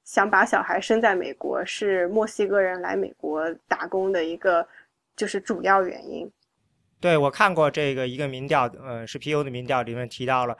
[0.04, 4.68] 想把小孩生在美国是墨西哥人来美国打工的一个
[5.16, 6.30] 就是主要原因。
[7.00, 10.58] 对我看过这个一个民调，呃，是 PU 的民调里面提到了。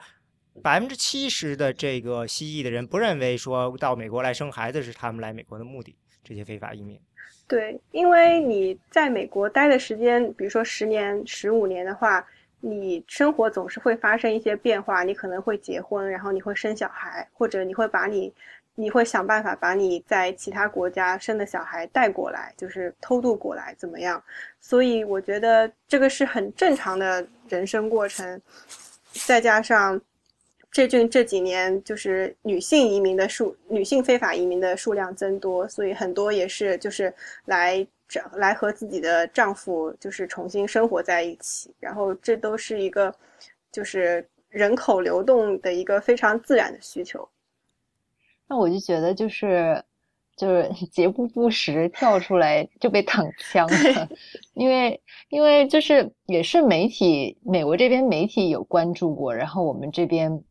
[0.62, 7.00] 百分之七十的这个西裔的人不认为说到美国来生孩子是他们来美国的目的，这些非法移民。
[7.48, 12.24] 对，因为你在美国待的时间，比如说十年、十五年的话，
[12.60, 18.32] 你生活总是会发生一些变化，你可能会结婚，然后你会生小孩，或者你会把你，
[18.74, 24.22] 你会想办法把你在其他国家生的小孩带过来，就是偷渡过来，怎么样？
[24.60, 28.40] 所以我觉得这个是很正常的人生过程，
[29.26, 30.00] 再加上。
[30.72, 37.12] 这近这几年，就是女性移民的数，女性非法移民的数量增多，所以很多也是就是
[37.46, 43.12] 来找来和自己的丈夫就是重新生活在一起，然后这都是一个
[43.72, 47.28] 就是人口流动的一个非常自然的需求。
[48.46, 49.82] 那我就觉得就是
[50.36, 54.08] 就是 节不不时跳出来就被躺枪了，
[54.54, 55.00] 因为
[55.30, 60.44] 因为就是也是媒体美国这边媒体有关注过，然后我们这边。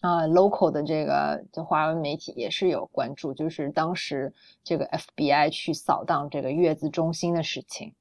[0.00, 4.32] 啊，local 的这个就华文媒体也是有关注，就是当时
[4.64, 7.94] 这个 FBI 去扫荡这个月子中心的事情，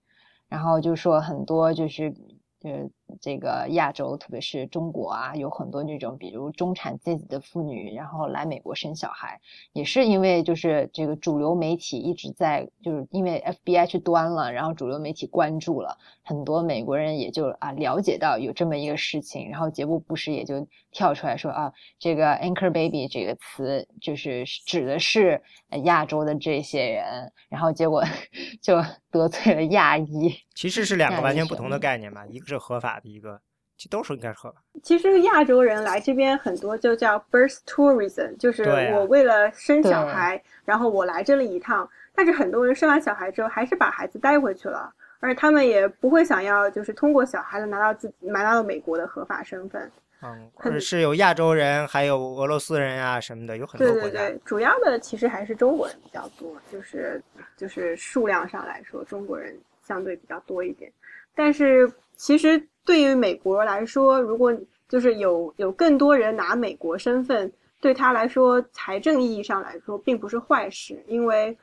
[0.47, 2.13] 然后就说很多就是。
[2.61, 2.89] 呃
[3.21, 9.39] 这个亚洲，特别是中国啊，有很多那种，比如中产阶级的妇女，然后来美国生小孩，
[9.73, 25.41] 也是因为就是这个主流媒体一直在，就是因为 FBI 去端了，然后主流媒体关注了，很多美国人也就啊了解到有这么一个事情，然后杰布布什也就跳出来说啊，这个 anchor baby 这个词就是指的是
[25.83, 28.03] 亚洲的这些人，然后结果
[28.61, 28.81] 就
[29.11, 30.33] 得罪了亚裔。
[30.53, 33.39] 其实是两个完全不同的概念嘛，一个是合法的，一个
[33.77, 34.61] 其实都是应该是合法。
[34.83, 41.89] 其实亚洲人来这边很多就叫 birth tourism，就是我为了生小孩，然后我来这里一趟。
[42.13, 49.89] 但是很多人生完小孩之后还是把孩子带回去了，而且他们也不会想要就是通过小孩子拿到自己拿到美国的合法身份。
[50.21, 54.09] 嗯，或者是有亚洲人，还有俄罗斯人啊什么的，有很多国家。
[54.09, 57.23] 对对对，主要的其实还是中国人比较多，就是
[57.55, 59.57] 就是数量上来说，中国人。
[59.89, 60.93] 相对比较多一点，
[61.33, 64.55] 但是其实对于美国来说，如果
[64.87, 71.57] 就是有有更多人拿美国身份，对他来说，财政意义上来说并不是坏事，因为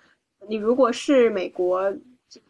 [0.49, 1.95] 你如果是美国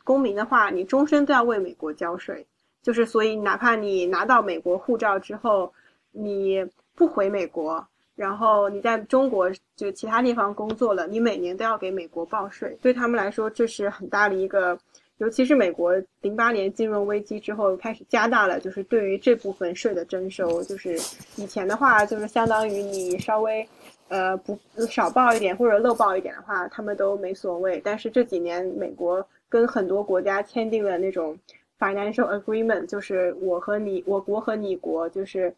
[0.02, 2.46] 公民的话，你终身都要为美国交税，
[2.82, 5.70] 就是所以哪怕你拿到美国护照之后，
[6.12, 14.78] 你不回美国，然后你在中国就其他地方工作了，你每年都要给美国报税，对他们来说这是很大的一个。
[15.18, 20.62] 尤其是美国零八年金融危机之后，开始加大了就是对于这部分税的征收。
[20.64, 20.94] 就是
[21.36, 23.66] 以前的话，就是相当于你稍微，
[24.08, 24.58] 呃，不
[24.90, 27.80] 少报一点或者漏报一点的话，他们都没所谓。
[27.82, 31.38] 但是这几年，美国跟很多国家签订了那种
[31.78, 35.54] financial agreement，就是我和你，我国和你国，就是，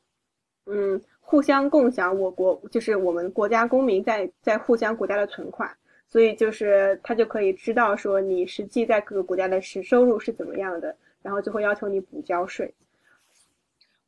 [0.66, 5.68] 嗯，互相共享我国，就是我们国家公民在在互相国家的存款。
[6.08, 12.74] 所以就是他就可以知道说你实际在各个国家的实收入是怎么样的，然后就会要求你补交税。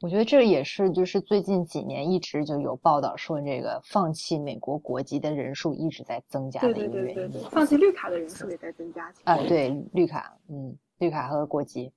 [0.01, 7.31] 我觉得这也是就是最近几年一直就有报道说这个放弃美国国籍的人数一直在增加的一个原因。
[7.51, 9.13] 放弃绿卡的人数也在增加。
[9.25, 11.93] 啊，对，绿卡，嗯，绿卡和国籍。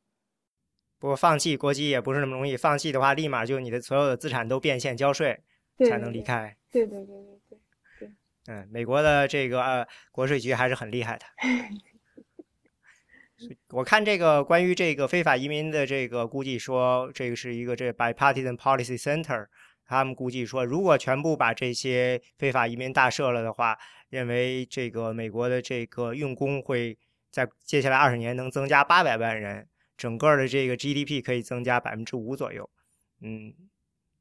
[1.00, 5.40] 不过放弃国籍也不是那么容易，放弃的话立马就你的所有的资产都变现交税
[5.78, 6.54] 才能离开。
[6.72, 7.40] 对对对对。
[8.48, 11.26] 嗯，美国的这个呃国税局还是很厉害的。
[13.70, 19.48] 我看这个关于这个非法移民的这个估计说，这个是一个这 Bipartisan Policy Center，
[19.86, 23.78] 他们估计说，如果全部把这些非法移民大赦了的话，
[24.10, 26.98] 认为这个美国的这个用工会
[27.32, 29.68] 在接下来二十年能增加八百万人，
[29.98, 32.70] 整个的这个 GDP 可以增加百分之五左右。
[33.22, 33.54] 嗯。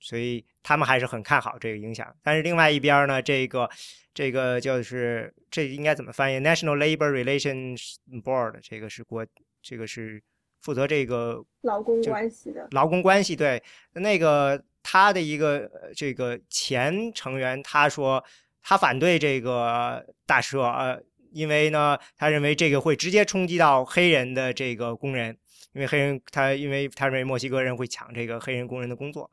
[0.03, 3.71] 所以他们还是很看好这个影响，但是另外一边呢，这个
[4.13, 7.95] 这个就是这应该怎么翻译？National Labor Relations
[8.25, 9.25] Board，这个是国，
[9.63, 10.21] 这个是
[10.61, 13.37] 负责这个劳工关系的劳工关系。
[13.37, 13.63] 对，
[13.93, 18.23] 那个他的一个这个前成员他说，
[18.61, 21.01] 他反对这个大赦，呃，
[21.31, 25.39] 因为呢，他认为这个会直接冲击到黑人的这个工人，
[25.75, 29.31] 因为黑人他因为他认为墨西哥人会抢这个黑人工人的工作。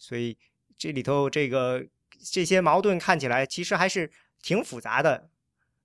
[0.00, 0.36] 所以
[0.78, 1.86] 这里头这个
[2.32, 4.10] 这些矛盾看起来其实还是
[4.42, 5.28] 挺复杂的，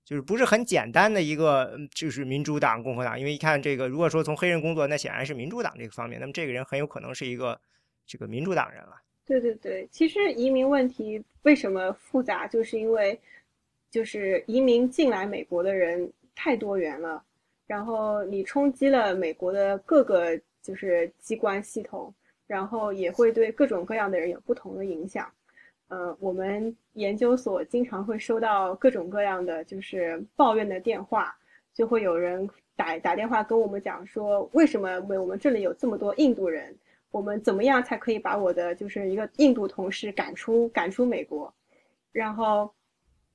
[0.04, 3.20] 就是不是很简单的一个，就是民主党、共和党。
[3.20, 7.60] 因为一看这个，如果说从黑人工作，那显然是民主党这个方面，那么这个人很有可能是一个
[8.06, 8.96] 这个民主党人了。
[9.26, 13.20] 对对对，其实移民问题为什么复杂，就是因为
[13.90, 17.22] 就是移民进来美国的人太多元了，
[17.66, 22.14] 然后你冲击了美国的各个就是机关系统，
[22.46, 25.30] 然后也会对各种各样的人有不同的影响。
[25.88, 31.32] 呃，我们研究所经常会收到各种各样的就是抱怨的电话，
[31.72, 36.74] 就会有人打打电话跟我们讲说，为什么我们这里有这么多印度人，
[37.12, 41.54] 我们怎么样才可以把我的就是一个印度同事赶出赶出美国？
[42.10, 42.68] 然后，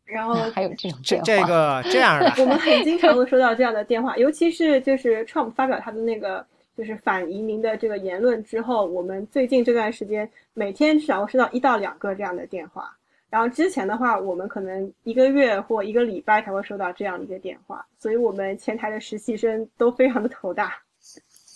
[0.04, 6.46] 然后还有这种这这个这样的，我们很经常会收到这样的电话，尤其是就是 Trump 发表他的那个。
[6.78, 12.96] 就是反移民的这个言论之后，我们最近这段时间每天至少会收到一到两个这样的电话。
[13.30, 20.74] 然后之前的话，我们可能一个月或一个礼拜才会收到这样的一个电话，所以我们前台的实习生都非常的头大。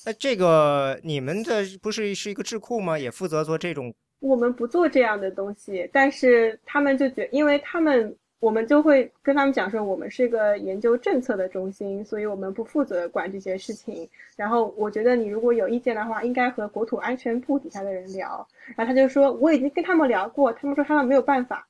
[0.06, 2.98] 那这个你们的不是是一个智库吗？
[2.98, 3.94] 也负责做这种？
[4.20, 8.16] 我们不做这样的东西，但是他们就觉，因为他们。
[8.40, 14.07] 我们就会跟他们讲说，我们是一个研究政策的中心，所以我们不负责管这些事情。
[14.36, 18.48] 然后我觉得你如果有意见的话，应该和国土安全部底下的人聊。
[18.76, 21.68] 然后他就说，我已经跟他们聊过，他们说他们没有办法。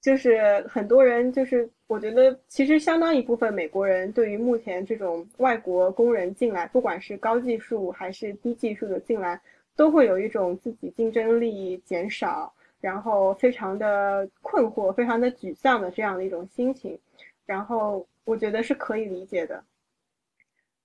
[0.00, 9.40] 就是很多人，就是我觉得其实相当一部分美国人对于目前这种外国工人进来，不管是高技术还是低技术的进来，
[9.76, 12.50] 都会有一种自己竞争力减少。
[12.80, 16.98] 然后非常的困惑，非常的沮丧的这样的一种心情，
[17.46, 19.62] 然后我觉得是可以理解的。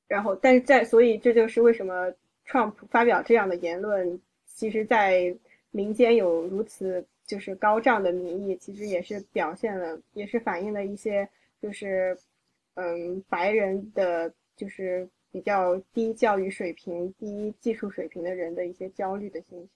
[0.08, 2.14] 然后，但是在所以这就是为什么
[2.46, 5.36] Trump 发表这样的言论，其实，在
[5.72, 11.28] 民间有如此就是高涨的民意，其实也是表现了，也是反映了一些
[11.60, 12.16] 就是
[12.76, 19.70] 嗯白人的，就是比较低教育水平、低技术水平的人的一些焦虑的心情。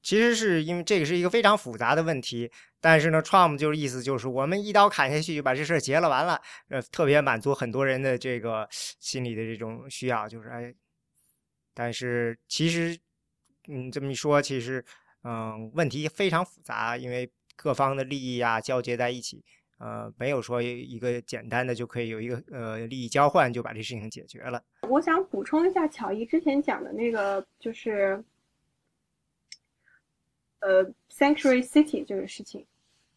[0.00, 2.50] 其实是因为这个是一个非常复杂的问题，
[2.80, 10.72] 但是呢，Trump 就是意思就是我们一刀砍下去就把这事儿结了完了，呃，特别满足很多人的这个心理的这种需要，就是哎，
[11.74, 12.96] 但是其实，
[13.68, 14.82] 嗯，这么一说，其实，
[15.24, 19.44] 嗯，问题非常复杂，因为各方的利益啊交接在一起，
[19.78, 24.62] 呃，没有说一个简单的就可以有一个呃利益交换就把这事情解决了。
[24.88, 28.24] 我想补充一下巧艺之前讲的那个，就是。
[30.60, 32.64] 呃，Sanctuary City 这个事情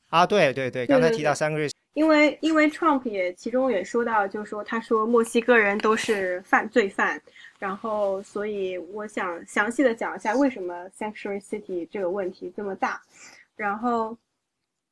[0.10, 7.22] 啊，对对对，刚才提到 Sanctuary，因为因为 Trump 也其中也说到，就是说他说墨西哥人都是犯罪犯，
[7.58, 13.02] 然后所以我想详细的讲一下为什么 Sanctuary City 这个问题这么大。
[13.56, 14.18] 然后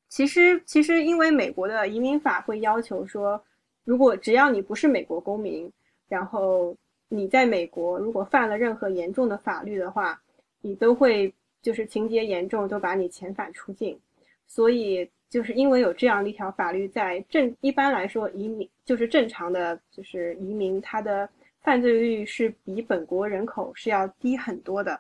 [0.08, 3.44] 其实其实因为美国的移民法会要求说，
[3.84, 5.72] 如果只要你不是美国公民，
[6.08, 6.76] 然后
[7.10, 10.20] 你在美国如果犯了任何严重的法律的话，
[10.62, 11.34] 你都会。
[11.62, 14.00] 就是情节严重，都把你遣返出境，
[14.48, 21.30] 所以就是因为有这样的一条法律，在正一般来说，移民就是正常的，就是移民，他的
[21.62, 25.00] 犯罪率是比本国人口是要低很多的。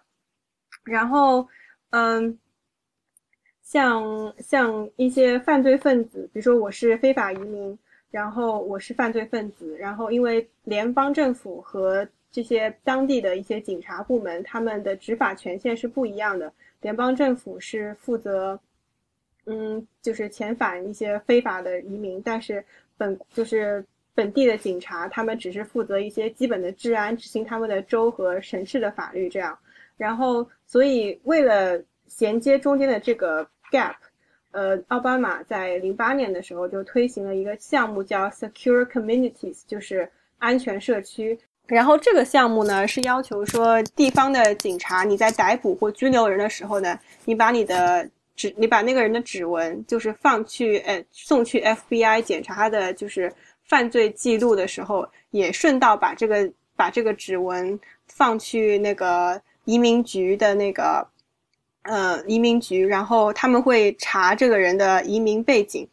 [0.83, 1.47] 然后，
[1.89, 2.37] 嗯，
[3.61, 7.77] 像像一些犯罪分子，比如说我是非法移民，
[8.11, 16.53] 然后我是犯罪分子，然后因为联邦政府和这些当地的一些警察部门，他们的执法权限是不一样的。
[16.81, 18.59] 联邦政府是负责，
[19.45, 22.63] 嗯，就是遣返一些非法的移民，但是
[22.97, 23.83] 本就是
[24.13, 29.57] 本地的警察，他们只是负责一些基本的治安，执行他们的州和省市的法律这样。
[29.97, 33.95] 然后，所以为了衔接中间的这个 gap，
[34.51, 41.37] 呃，奥巴马在零八年的时候就推行了一个项目，叫 Secure Communities，就是安全社区。
[41.69, 53.31] 然后这个项目呢是要求说，地方的警察你在逮捕或拘留人的时候呢，你把你的指，你把那个人的指纹，就是放去，呃，送去 FBI 检查他的就是
[53.65, 61.07] 犯罪记录的时候，也顺道把这个把这个指纹放去那个移民局的那个，
[61.83, 65.87] 呃，移民局，然后他们会查这个人的移民背景。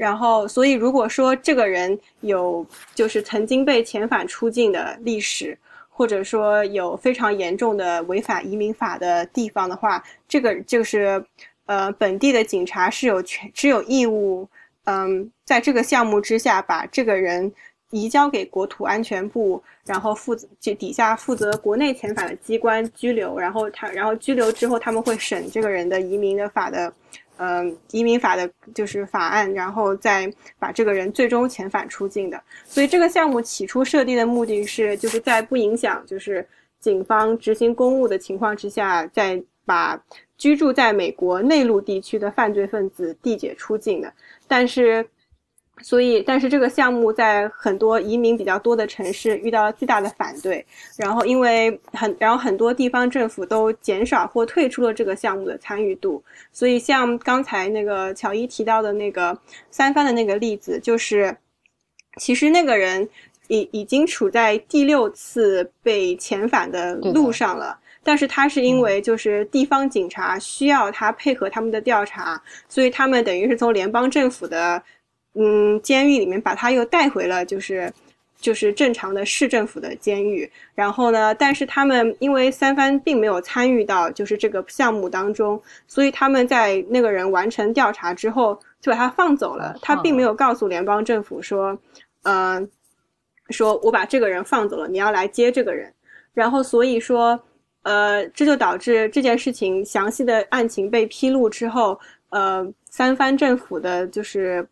[0.00, 5.58] 然后，所以如果说这个人有就是曾经被遣返出境的历史，
[5.90, 11.22] 或者说有非常严重的违反移民法的地方的话，这个就是
[11.66, 14.48] 呃本地的警察是有权只有义务，
[14.84, 17.52] 嗯，在这个项目之下把这个人
[17.90, 26.90] 移交给国土安全部，然后负责就底下负责国内遣返的机关拘留，然后他然后拘留之后他们会审这个人的移民的法的，
[27.42, 32.38] 嗯，移民法的就是法案，然后再把这个人最终遣返出境的。
[32.66, 36.46] 所以这个项目起初设定的目的是，就是在不影响就是
[36.80, 39.98] 警方执行公务的情况之下，再把
[40.36, 44.12] 居住在美国内陆地区的犯罪分子递解出境的，
[44.46, 45.08] 但是。
[45.82, 50.64] 所以，但是这个项目在很多移民比较多的城市遇到了巨大的反对，
[50.96, 56.22] 然后因为很，然后很多地方政府都减少或退出了这个项目的参与度。
[56.52, 59.36] 所以，像刚才那个乔伊提到的那个
[59.70, 61.36] 三番的那个例子，就是
[62.18, 63.08] 其实那个人
[63.48, 74.82] 已已经处在第六次被遣返的路上了，但是他是因为就是地方警察需要他配合他们的调查，所以他们等于是从联邦政府的。
[75.34, 77.92] 嗯，监狱里面把他又带回了，就是
[78.40, 80.50] 就是正常的市政府的监狱。
[80.74, 89.76] 然后呢，但是他们因为三番并没有参与到就是这个项目当中，所以他们在那个人完成调查之后就把他放走了。
[89.80, 91.78] 他并没有告诉联邦政府说，
[92.24, 92.68] 嗯，
[93.50, 95.92] 说我把这个人放走了，你要来接这个人。
[96.34, 97.40] 然后所以说，
[97.82, 101.96] 呃，这就导致这件事情详细的案情被披露之后，
[102.30, 104.66] 呃，三番政府的就是。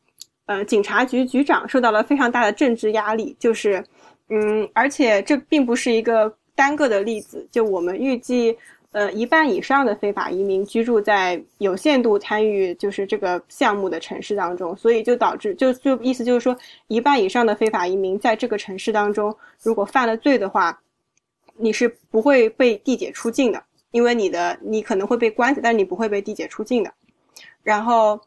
[0.48, 3.84] 呃，警察局局长受到了非常大的政治压力，就是，
[4.30, 7.46] 嗯，而且这并不是一个单个的例子。
[7.52, 8.56] 就我们预计，
[8.92, 16.56] 呃，一半以上的非法移民居住在有限度参与就是这个项目的城市当中，所以就导致，就就意思就是说，
[16.86, 20.80] 一半以上的非法移民在这个城市当中，如果犯了罪的话，
[21.58, 26.90] 你是不会被递解出境的，因为你的你可能会被关死，但你不会被递解出境的，
[27.62, 28.18] 然后。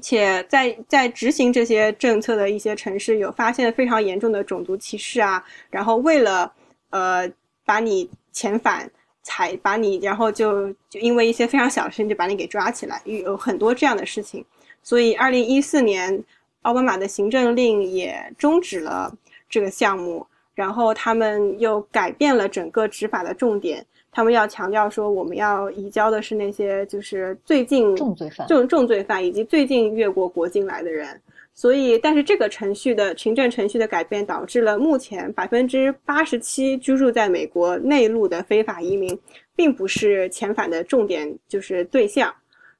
[0.00, 6.50] 且在在执行这些政策的一些城市，有发现非常严重的种族歧视啊，然后为了
[6.90, 7.30] 呃
[7.64, 8.90] 把你遣返，
[9.22, 14.44] 才把你，然后就就因为一些非常小的事情就把你给抓起来，有很多这样的事情。
[14.82, 16.24] 所以，二零一四年
[16.62, 19.14] 奥巴马的行政令也终止了
[19.48, 23.86] 这个项目，然后他们又改变了整个执法的重点。
[24.14, 31.18] 他们要强调说，我们要移交的是那些就是最近重罪犯、重重罪犯以及最近越过国境来的人。
[31.54, 39.18] 所以，但是这个程序的行政程序的改变，导致了目前百分之八十七居住在美国内陆的非法移民，
[39.56, 42.30] 并不是遣返的重点就是对象。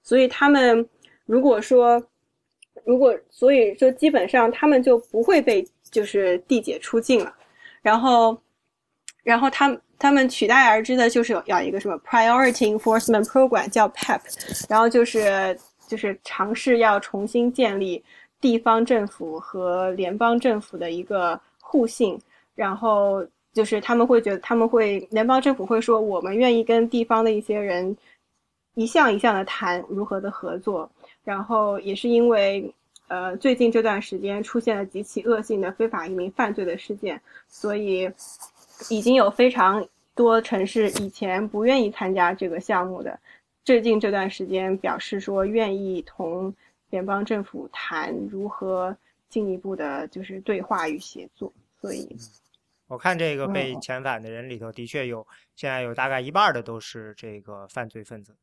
[0.03, 0.87] 所以，他们
[1.25, 2.03] 如果说，
[2.85, 7.35] 如果所以说，基本上他们就不会被就是递解出境了。
[7.81, 8.37] 然后，
[9.25, 9.75] 然后他。
[10.03, 14.19] 他们取代而之的就是要一个什么 Priority Enforcement Program，叫 PEP，
[14.69, 15.57] 然后就是
[15.87, 18.03] 就是尝试要重新建立
[18.41, 22.21] 地方政府和联邦政府的一个互信，
[22.57, 27.97] 然后就是他们会觉得他们会联邦政府会说我们愿意跟地方的一些人
[28.75, 30.91] 一项一项的谈如何的合作，
[31.23, 32.69] 然后也是因为
[33.07, 38.11] 呃最近这段时间出现了极其恶性的非法移民犯罪的事件，所以
[38.91, 39.87] 已经有非常。
[40.15, 43.19] 多城市以前不愿意参加这个项目的，
[43.65, 46.55] 最近这段时间表示说愿意同
[46.91, 48.97] 联邦政府谈如何
[49.29, 51.53] 进一步的，就是对话与协作。
[51.81, 52.17] 所以，
[52.89, 55.27] 我看这个被遣返的人里头，的确有
[55.57, 58.37] 现在有大概一半的都是这个犯罪分子。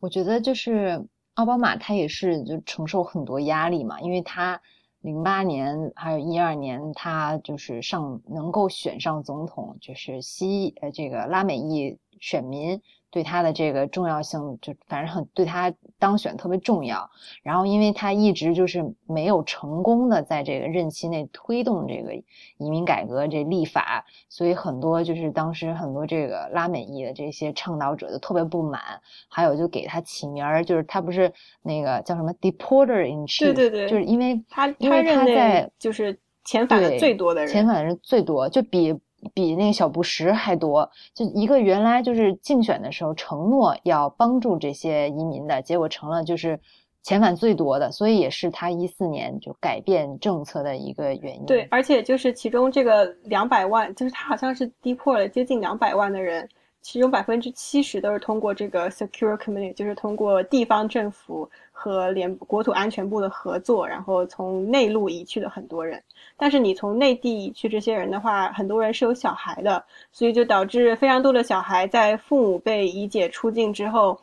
[0.00, 1.04] 我觉得就是
[1.34, 4.60] 奥巴马他也是就承受很多压力嘛，因为他。
[5.02, 12.80] 零八年还有一二年，他就是上能够选上总统，就是西呃这个拉美裔选民。
[13.12, 17.10] 对他的这个重要性，就反正很对他当选特别重要。
[17.42, 22.14] 然后，因为他一直就是没有成功的在这个任期内推动这个
[22.56, 28.80] 移民改革这立法，所以很多就是当时很多这个拉美裔的这些倡导者就特别不满。
[29.28, 31.30] 还有就给他起名儿，就是他不是
[31.60, 38.98] 那个叫什么 deporter in chief，对对对，就是因为他因为他在就是遣返的最多的人，遣返的人最多，就比。
[39.34, 46.58] 比那个小布什还多，就一个原来就是竞选的时候承诺要帮助这些移民的，结果成了就是
[47.04, 51.46] 遣返最多的，所以也是他一四年就改变政策的一个原因。
[51.46, 56.48] 对，而且就是其中这个两百万，就是他好像是逼迫了接近两百万的人，
[56.82, 66.02] 其中百分之七十都是通过这个 Secure Community，就是通过地方政府和联国土安全部的合作，然后从内陆移去的很多人。
[66.36, 74.20] 但是你从内地移去这些人的话，很多人是有小孩的，所以就导致非常多的小孩在父母被移解出境之后，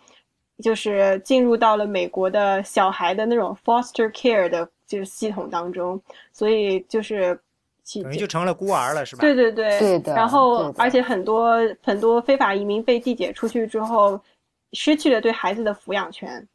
[0.62, 6.02] 就是进入到了美国的小孩的那种 foster care 的就是系统当中，
[6.34, 7.40] 所以就是
[7.90, 9.22] 去等于就成了孤儿了，是吧？
[9.22, 14.22] 对对对，对的然后而且很多很多非法移民被递解出去之后，
[14.74, 16.48] 失去了对孩子的抚养权。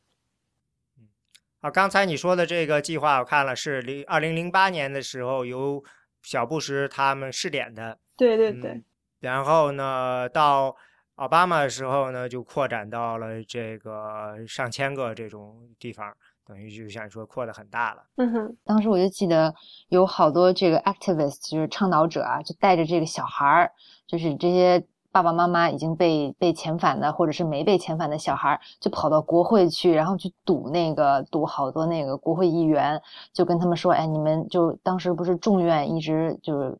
[1.60, 5.82] 啊，刚才你说的这个计划，我看了是零二零零八年的时候由
[6.22, 8.84] 小布什他们试点的，对对对，嗯
[9.18, 10.76] 然后呢，到
[11.16, 16.14] 奥巴马的时候呢，就扩展到了这个上千个这种地方，
[16.46, 18.02] 等于就像你说扩的很大了。
[18.16, 19.54] 嗯哼，当时我就记得
[19.88, 23.72] 有好多这个 activist，就是倡导者啊，就带着这个小孩儿，
[24.06, 33.00] 就是这些爸爸妈妈已经被被遣返的，或者是没被遣返的小孩儿，就跑到国会去，然后去堵那个堵好多那个国会议员，
[33.32, 36.76] 就跟他们说，哎，你们就当时不是众院一直就是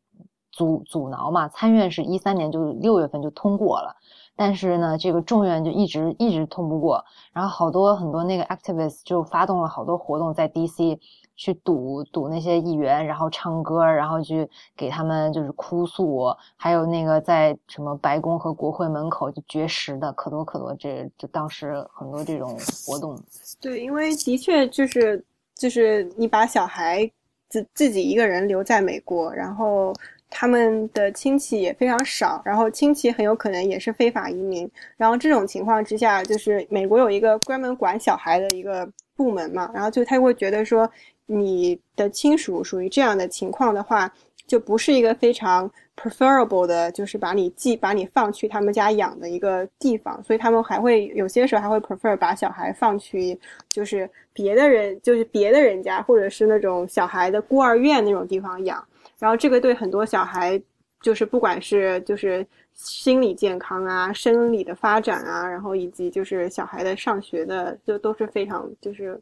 [0.53, 3.97] 阻阻挠嘛，参院是一三年就六月份就通过了。
[4.37, 10.99] 但是呢，这个众院就一直一直通不过，然后好多很多那个 activists 就发动了好多活动在 DC
[11.37, 22.57] 去堵堵那些议员，然后唱歌，然后去给他们就是哭诉，还有那个在什么白宫和国会门口就绝食的可多可多这，就当时很多这种
[22.87, 23.21] 活动。
[23.61, 25.25] 对，因为的确就是
[25.55, 27.11] 就是你把小孩
[27.49, 29.93] 自自己一个人留在美国，然后
[30.37, 40.91] 他们的亲戚也非常少，然后亲戚很有可能也是非法移民，然后这种情况之下，就是美国有一个专门管小孩的一个部门嘛，然后就他会觉得说
[41.27, 44.13] 你的亲属属于这样的情况的话，
[44.45, 53.39] 就不是一个非常 preferable 的，就是把你寄把你放去他们家养的一个地方，所以他们还会有些时候还会 prefer 把小孩放去
[53.71, 58.85] 就是别的人就是别的人家或者是那种小孩的孤儿院那种地方养，
[59.25, 60.63] 然后这个对很多小孩
[61.01, 69.19] 就是不管是就是心理健康啊、生理的发展啊，然后以及就是小孩的上学的，就都是非常就是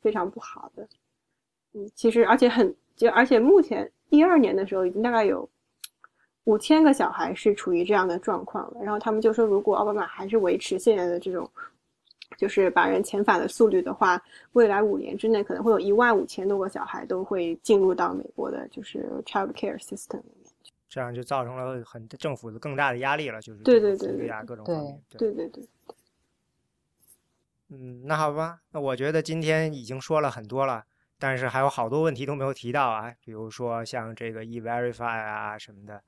[0.00, 0.84] 非常不好的。
[1.74, 5.48] 嗯，其实而且很就而且目前一二年的时候，已经大概有
[6.42, 8.80] 五千个小孩是处于这样的状况了。
[8.82, 11.48] 然后他们就说，如果奥巴马还是维持现在的这种，
[12.38, 20.52] 就是把人遣返的速率的话，未来五年之内可能会有一万五千多个小孩都会进入到美国的就是 child care system 里面。
[20.88, 25.02] 这样就造成了很政府的更大的压力了，就是对对对对啊各种方面。
[25.18, 25.62] 对对对，
[27.68, 30.86] 嗯，那好吧，那我觉得今天已经说了很多了，
[31.18, 36.02] 但是还有好多问题都没有提到啊，比如说像这个 e-verify 啊什么的，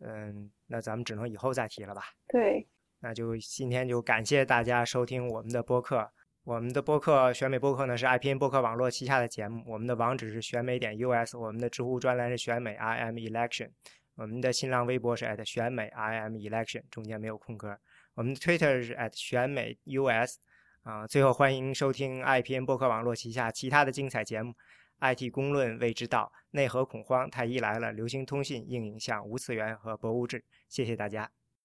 [0.00, 2.02] 嗯，那咱们只能以后再提了吧。
[2.28, 2.64] 对，
[3.00, 6.10] 那就今天就感谢大家收听我们的播客。
[6.44, 13.70] 我们的播客选美播客呢是 IPN 播客网络旗下的节目，我们的网址是选美点 US，我们的知乎专栏是选美 IM Election，
[14.16, 17.78] 我们的新浪微博是 at 选美 IM Election，中间没有空格。
[18.14, 20.38] 我们的 Twitter 是 at 选美 US。
[20.84, 24.54] 啊、最后欢迎收听 IPN 播客网络旗下其他的精彩节目
[25.00, 30.42] ：IT 公论、未知道、内核恐慌、太医来了、流行通信、硬影像、无次元和博物志。
[30.66, 31.37] 谢谢大家。